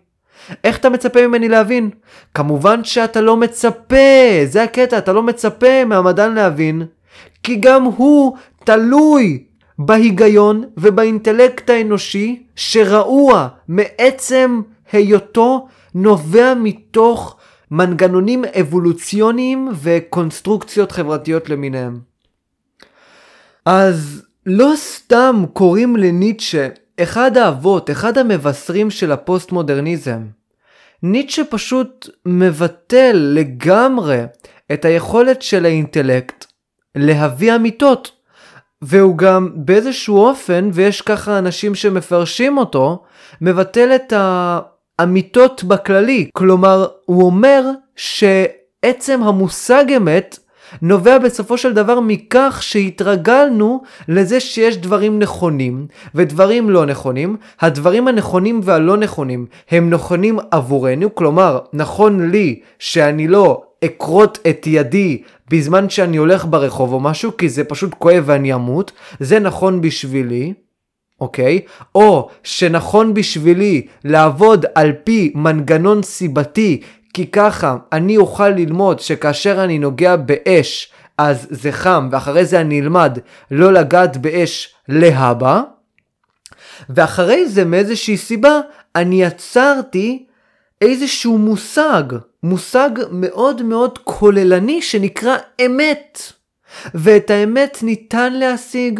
[0.63, 1.89] איך אתה מצפה ממני להבין?
[2.33, 3.95] כמובן שאתה לא מצפה,
[4.45, 6.85] זה הקטע, אתה לא מצפה מהמדען להבין,
[7.43, 9.43] כי גם הוא תלוי
[9.79, 14.61] בהיגיון ובאינטלקט האנושי שראוע מעצם
[14.91, 17.37] היותו נובע מתוך
[17.71, 22.12] מנגנונים אבולוציוניים וקונסטרוקציות חברתיות למיניהם.
[23.65, 26.67] אז לא סתם קוראים לניטשה
[26.99, 30.21] אחד האבות, אחד המבשרים של הפוסט מודרניזם.
[31.03, 34.23] ניטשה פשוט מבטל לגמרי
[34.73, 36.45] את היכולת של האינטלקט
[36.95, 38.11] להביא אמיתות.
[38.81, 43.03] והוא גם באיזשהו אופן, ויש ככה אנשים שמפרשים אותו,
[43.41, 44.13] מבטל את
[44.99, 46.29] האמיתות בכללי.
[46.33, 47.63] כלומר, הוא אומר
[47.95, 50.39] שעצם המושג אמת
[50.81, 57.37] נובע בסופו של דבר מכך שהתרגלנו לזה שיש דברים נכונים ודברים לא נכונים.
[57.61, 65.21] הדברים הנכונים והלא נכונים הם נכונים עבורנו, כלומר, נכון לי שאני לא אכרות את ידי
[65.49, 70.53] בזמן שאני הולך ברחוב או משהו, כי זה פשוט כואב ואני אמות, זה נכון בשבילי.
[71.21, 71.59] אוקיי?
[71.95, 76.81] או שנכון בשבילי לעבוד על פי מנגנון סיבתי
[77.13, 82.81] כי ככה אני אוכל ללמוד שכאשר אני נוגע באש אז זה חם ואחרי זה אני
[82.81, 83.17] אלמד
[83.51, 85.61] לא לגעת באש להבא.
[86.89, 88.59] ואחרי זה מאיזושהי סיבה
[88.95, 90.25] אני יצרתי
[90.81, 92.03] איזשהו מושג,
[92.43, 96.19] מושג מאוד מאוד כוללני שנקרא אמת.
[96.93, 98.99] ואת האמת ניתן להשיג.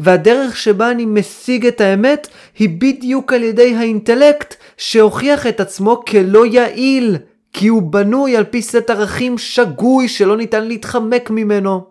[0.00, 2.28] והדרך שבה אני משיג את האמת
[2.58, 7.16] היא בדיוק על ידי האינטלקט שהוכיח את עצמו כלא יעיל,
[7.54, 11.84] כי הוא בנוי על פי סט ערכים שגוי שלא ניתן להתחמק ממנו.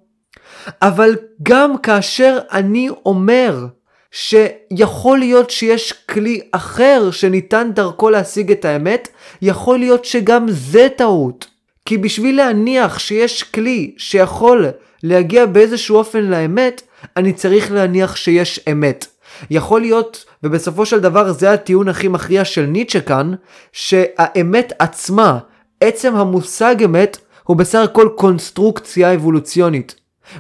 [0.82, 3.66] אבל גם כאשר אני אומר
[4.12, 9.08] שיכול להיות שיש כלי אחר שניתן דרכו להשיג את האמת,
[9.42, 11.48] יכול להיות שגם זה טעות.
[11.86, 14.66] כי בשביל להניח שיש כלי שיכול
[15.04, 16.82] להגיע באיזשהו אופן לאמת,
[17.18, 19.06] אני צריך להניח שיש אמת.
[19.50, 23.34] יכול להיות, ובסופו של דבר זה הטיעון הכי מכריע של ניטשה כאן,
[23.72, 25.40] שהאמת עצמה
[25.84, 29.96] עצם המושג אמת הוא בסך הכל קונסטרוקציה אבולוציונית.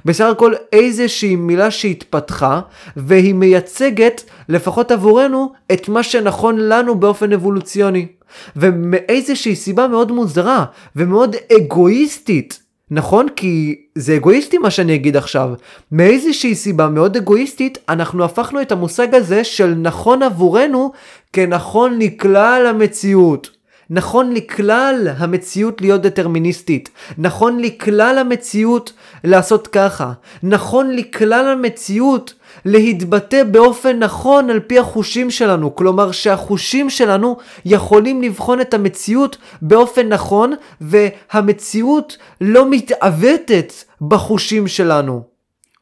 [0.05, 2.61] בסך הכל איזושהי מילה שהתפתחה
[2.97, 8.07] והיא מייצגת לפחות עבורנו את מה שנכון לנו באופן אבולוציוני.
[8.55, 10.65] ומאיזושהי סיבה מאוד מוזרה
[10.95, 13.27] ומאוד אגואיסטית נכון?
[13.35, 15.49] כי זה אגואיסטי מה שאני אגיד עכשיו.
[15.91, 20.91] מאיזושהי סיבה מאוד אגואיסטית, אנחנו הפכנו את המושג הזה של נכון עבורנו
[21.33, 23.49] כנכון לכלל המציאות.
[23.89, 30.11] נכון לכלל המציאות להיות דטרמיניסטית, נכון לכלל המציאות לעשות ככה,
[30.43, 32.33] נכון לכלל המציאות
[32.65, 40.07] להתבטא באופן נכון על פי החושים שלנו, כלומר שהחושים שלנו יכולים לבחון את המציאות באופן
[40.07, 45.21] נכון והמציאות לא מתעוותת בחושים שלנו,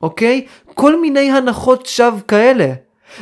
[0.02, 0.46] אוקיי?
[0.66, 2.74] כל מיני הנחות שווא כאלה.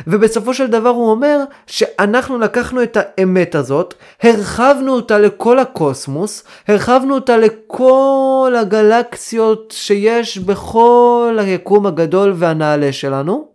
[0.08, 7.16] ובסופו של דבר הוא אומר שאנחנו לקחנו את האמת הזאת, הרחבנו אותה לכל הקוסמוס, הרחבנו
[7.16, 13.48] אותה לכל הגלקסיות שיש בכל היקום הגדול והנעלה שלנו,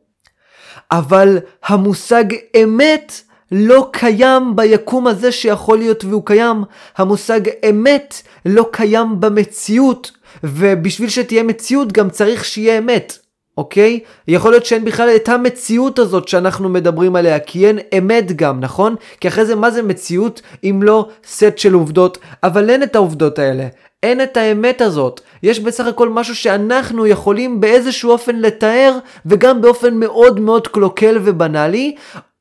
[0.90, 2.24] אבל המושג
[2.62, 3.12] אמת
[3.52, 6.64] לא קיים ביקום הזה שיכול להיות והוא קיים.
[6.96, 10.10] המושג אמת לא קיים במציאות,
[10.44, 13.18] ובשביל שתהיה מציאות גם צריך שיהיה אמת.
[13.58, 14.00] אוקיי?
[14.28, 18.94] יכול להיות שאין בכלל את המציאות הזאת שאנחנו מדברים עליה, כי אין אמת גם, נכון?
[19.20, 22.18] כי אחרי זה מה זה מציאות אם לא סט של עובדות?
[22.42, 23.66] אבל אין את העובדות האלה.
[24.02, 25.20] אין את האמת הזאת.
[25.42, 31.94] יש בסך הכל משהו שאנחנו יכולים באיזשהו אופן לתאר, וגם באופן מאוד מאוד קלוקל ובנאלי,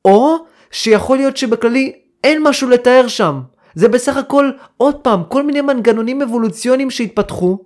[0.04, 0.36] או
[0.70, 1.92] שיכול להיות שבכללי
[2.24, 3.40] אין משהו לתאר שם.
[3.74, 7.58] זה בסך הכל, עוד פעם, כל מיני מנגנונים אבולוציוניים שהתפתחו,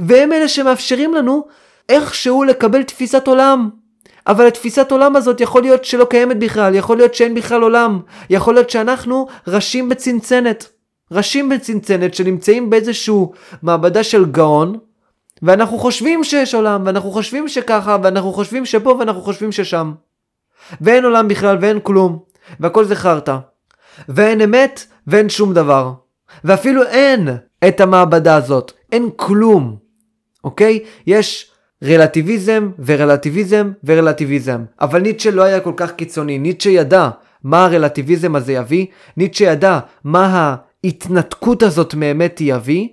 [0.00, 1.44] והם אלה שמאפשרים לנו
[1.88, 3.70] איכשהו לקבל תפיסת עולם.
[4.26, 8.54] אבל התפיסת עולם הזאת יכול להיות שלא קיימת בכלל, יכול להיות שאין בכלל עולם, יכול
[8.54, 10.68] להיות שאנחנו ראשים בצנצנת.
[11.12, 13.32] ראשים בצנצנת שנמצאים באיזשהו
[13.62, 14.78] מעבדה של גאון,
[15.42, 19.92] ואנחנו חושבים שיש עולם, ואנחנו חושבים שככה, ואנחנו חושבים שפה, ואנחנו חושבים ששם.
[20.80, 22.18] ואין עולם בכלל, ואין כלום,
[22.60, 23.36] והכל זה חרטא.
[24.08, 25.92] ואין אמת, ואין שום דבר.
[26.44, 27.28] ואפילו אין
[27.68, 28.72] את המעבדה הזאת.
[28.92, 29.76] אין כלום,
[30.44, 30.80] אוקיי?
[31.06, 34.64] יש רלטיביזם ורלטיביזם ורלטיביזם.
[34.80, 37.08] אבל ניטשה לא היה כל כך קיצוני, ניטשה ידע
[37.44, 42.88] מה הרלטיביזם הזה יביא, ניטשה ידע מה ההתנתקות הזאת מאמת יביא,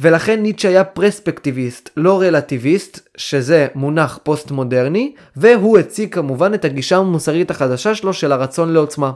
[0.00, 6.96] ולכן ניטשה היה פרספקטיביסט, לא רלטיביסט, שזה מונח פוסט מודרני, והוא הציג כמובן את הגישה
[6.96, 9.12] המוסרית החדשה שלו של הרצון לעוצמה.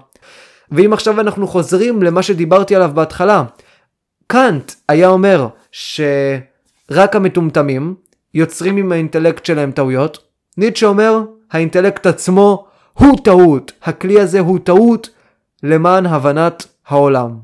[0.73, 3.45] ואם עכשיו אנחנו חוזרים למה שדיברתי עליו בהתחלה,
[4.27, 7.95] קאנט היה אומר שרק המטומטמים
[8.35, 10.19] יוצרים עם האינטלקט שלהם טעויות,
[10.57, 15.11] ניטשה אומר, האינטלקט עצמו הוא טעות, הכלי הזה הוא טעות
[15.63, 17.39] למען הבנת העולם.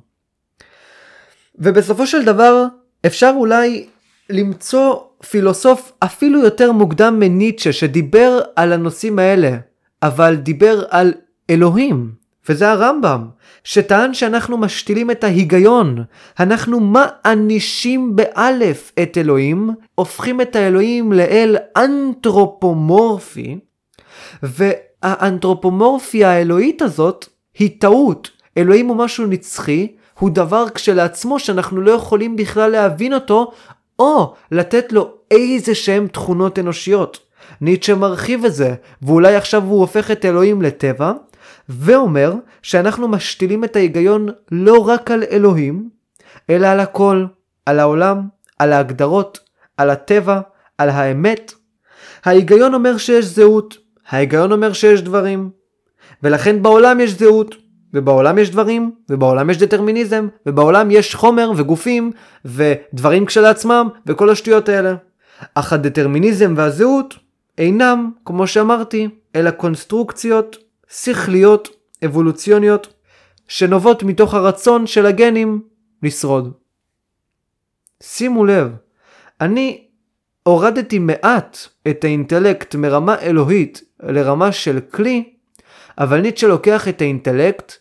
[1.59, 2.65] ובסופו של דבר,
[3.07, 3.87] אפשר אולי
[4.31, 4.95] למצוא
[5.31, 9.57] פילוסוף אפילו יותר מוקדם מניטשה שדיבר על הנושאים האלה,
[10.03, 11.13] אבל דיבר על
[11.51, 12.20] אלוהים,
[12.51, 13.27] וזה הרמב"ם,
[13.65, 16.05] שטען שאנחנו משתילים את ההיגיון,
[16.41, 23.59] אנחנו מענישים באלף את אלוהים, הופכים את האלוהים לאל אנתרופומורפי,
[24.43, 27.29] והאנתרופומורפיה האלוהית הזאת
[27.59, 28.31] היא טעות.
[28.59, 29.89] אלוהים הוא משהו נצחי,
[30.19, 33.51] הוא דבר כשלעצמו שאנחנו לא יכולים בכלל להבין אותו,
[33.99, 37.19] או לתת לו איזה שהם תכונות אנושיות.
[37.61, 41.13] ניטשה מרחיב את זה, ואולי עכשיו הוא הופך את אלוהים לטבע,
[41.71, 45.89] ואומר שאנחנו משתילים את ההיגיון לא רק על אלוהים,
[46.51, 47.25] אלא על הכל,
[47.67, 48.21] על העולם,
[48.59, 49.41] על ההגדרות,
[49.77, 50.41] על הטבע,
[50.79, 51.53] על האמת.
[52.25, 53.77] ההיגיון אומר שיש זהות,
[54.09, 55.51] ההיגיון אומר שיש דברים,
[56.23, 57.55] ולכן בעולם יש זהות,
[57.95, 62.13] ובעולם יש דברים, ובעולם יש דטרמיניזם, ובעולם יש חומר וגופים,
[62.45, 64.95] ודברים כשלעצמם, וכל השטויות האלה.
[65.55, 67.15] אך הדטרמיניזם והזהות
[67.59, 70.57] אינם, כמו שאמרתי, אלא קונסטרוקציות
[70.91, 71.69] שכליות,
[72.05, 72.95] אבולוציוניות,
[73.49, 75.63] שנובעות מתוך הרצון של הגנים
[76.03, 76.53] לשרוד.
[78.03, 78.73] שימו לב,
[79.41, 79.87] אני
[80.43, 85.33] הורדתי מעט את האינטלקט מרמה אלוהית לרמה של כלי,
[85.99, 87.73] אבל ניטשה לוקח את האינטלקט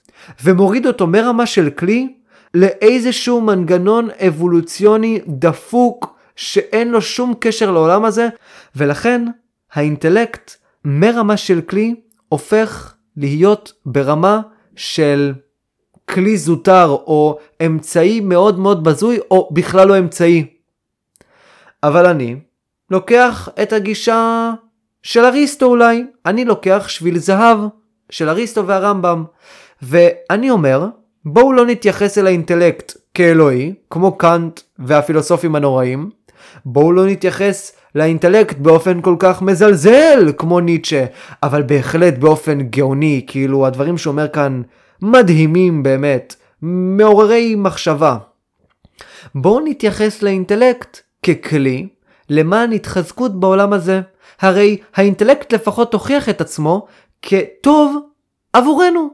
[0.43, 2.15] ומוריד אותו מרמה של כלי
[2.53, 8.27] לאיזשהו מנגנון אבולוציוני דפוק שאין לו שום קשר לעולם הזה,
[8.75, 9.25] ולכן
[9.73, 10.51] האינטלקט
[10.85, 11.95] מרמה של כלי
[12.29, 14.41] הופך להיות ברמה
[14.75, 15.33] של
[16.09, 20.45] כלי זוטר או אמצעי מאוד מאוד בזוי או בכלל לא אמצעי.
[21.83, 22.35] אבל אני
[22.91, 24.51] לוקח את הגישה
[25.03, 27.59] של אריסטו אולי, אני לוקח שביל זהב
[28.09, 29.23] של אריסטו והרמב"ם,
[29.81, 30.85] ואני אומר,
[31.25, 36.09] בואו לא נתייחס אל האינטלקט כאלוהי, כמו קאנט והפילוסופים הנוראים,
[36.65, 41.05] בואו לא נתייחס לאינטלקט באופן כל כך מזלזל כמו ניטשה,
[41.43, 44.61] אבל בהחלט באופן גאוני, כאילו הדברים שאומר כאן
[45.01, 48.17] מדהימים באמת, מעוררי מחשבה.
[49.35, 51.87] בואו נתייחס לאינטלקט ככלי
[52.29, 54.01] למען התחזקות בעולם הזה.
[54.41, 56.87] הרי האינטלקט לפחות הוכיח את עצמו
[57.21, 57.97] כטוב
[58.53, 59.09] עבורנו.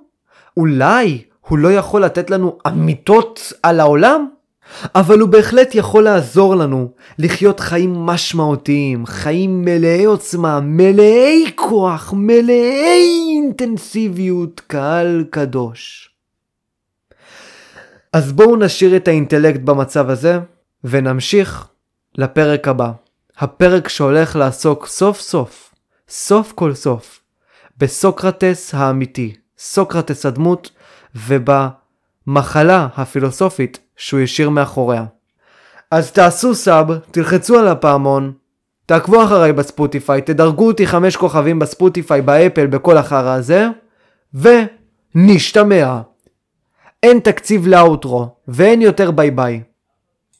[0.57, 4.27] אולי הוא לא יכול לתת לנו אמיתות על העולם?
[4.95, 13.25] אבל הוא בהחלט יכול לעזור לנו לחיות חיים משמעותיים, חיים מלאי עוצמה, מלאי כוח, מלאי
[13.35, 16.09] אינטנסיביות, קהל קדוש.
[18.13, 20.39] אז בואו נשאיר את האינטלקט במצב הזה,
[20.83, 21.67] ונמשיך
[22.17, 22.91] לפרק הבא.
[23.37, 25.73] הפרק שהולך לעסוק סוף סוף,
[26.09, 27.19] סוף כל סוף,
[27.77, 30.71] בסוקרטס האמיתי, סוקרטס הדמות,
[32.27, 35.05] ובמחלה הפילוסופית שהוא השאיר מאחוריה.
[35.91, 38.33] אז תעשו sub, תלחצו על הפעמון,
[38.85, 43.67] תעקבו אחריי בספוטיפיי, תדרגו אותי חמש כוכבים בספוטיפיי, באפל, בכל החרא הזה,
[44.33, 46.01] ונשתמע.
[47.03, 49.61] אין תקציב לאוטרו, ואין יותר ביי ביי.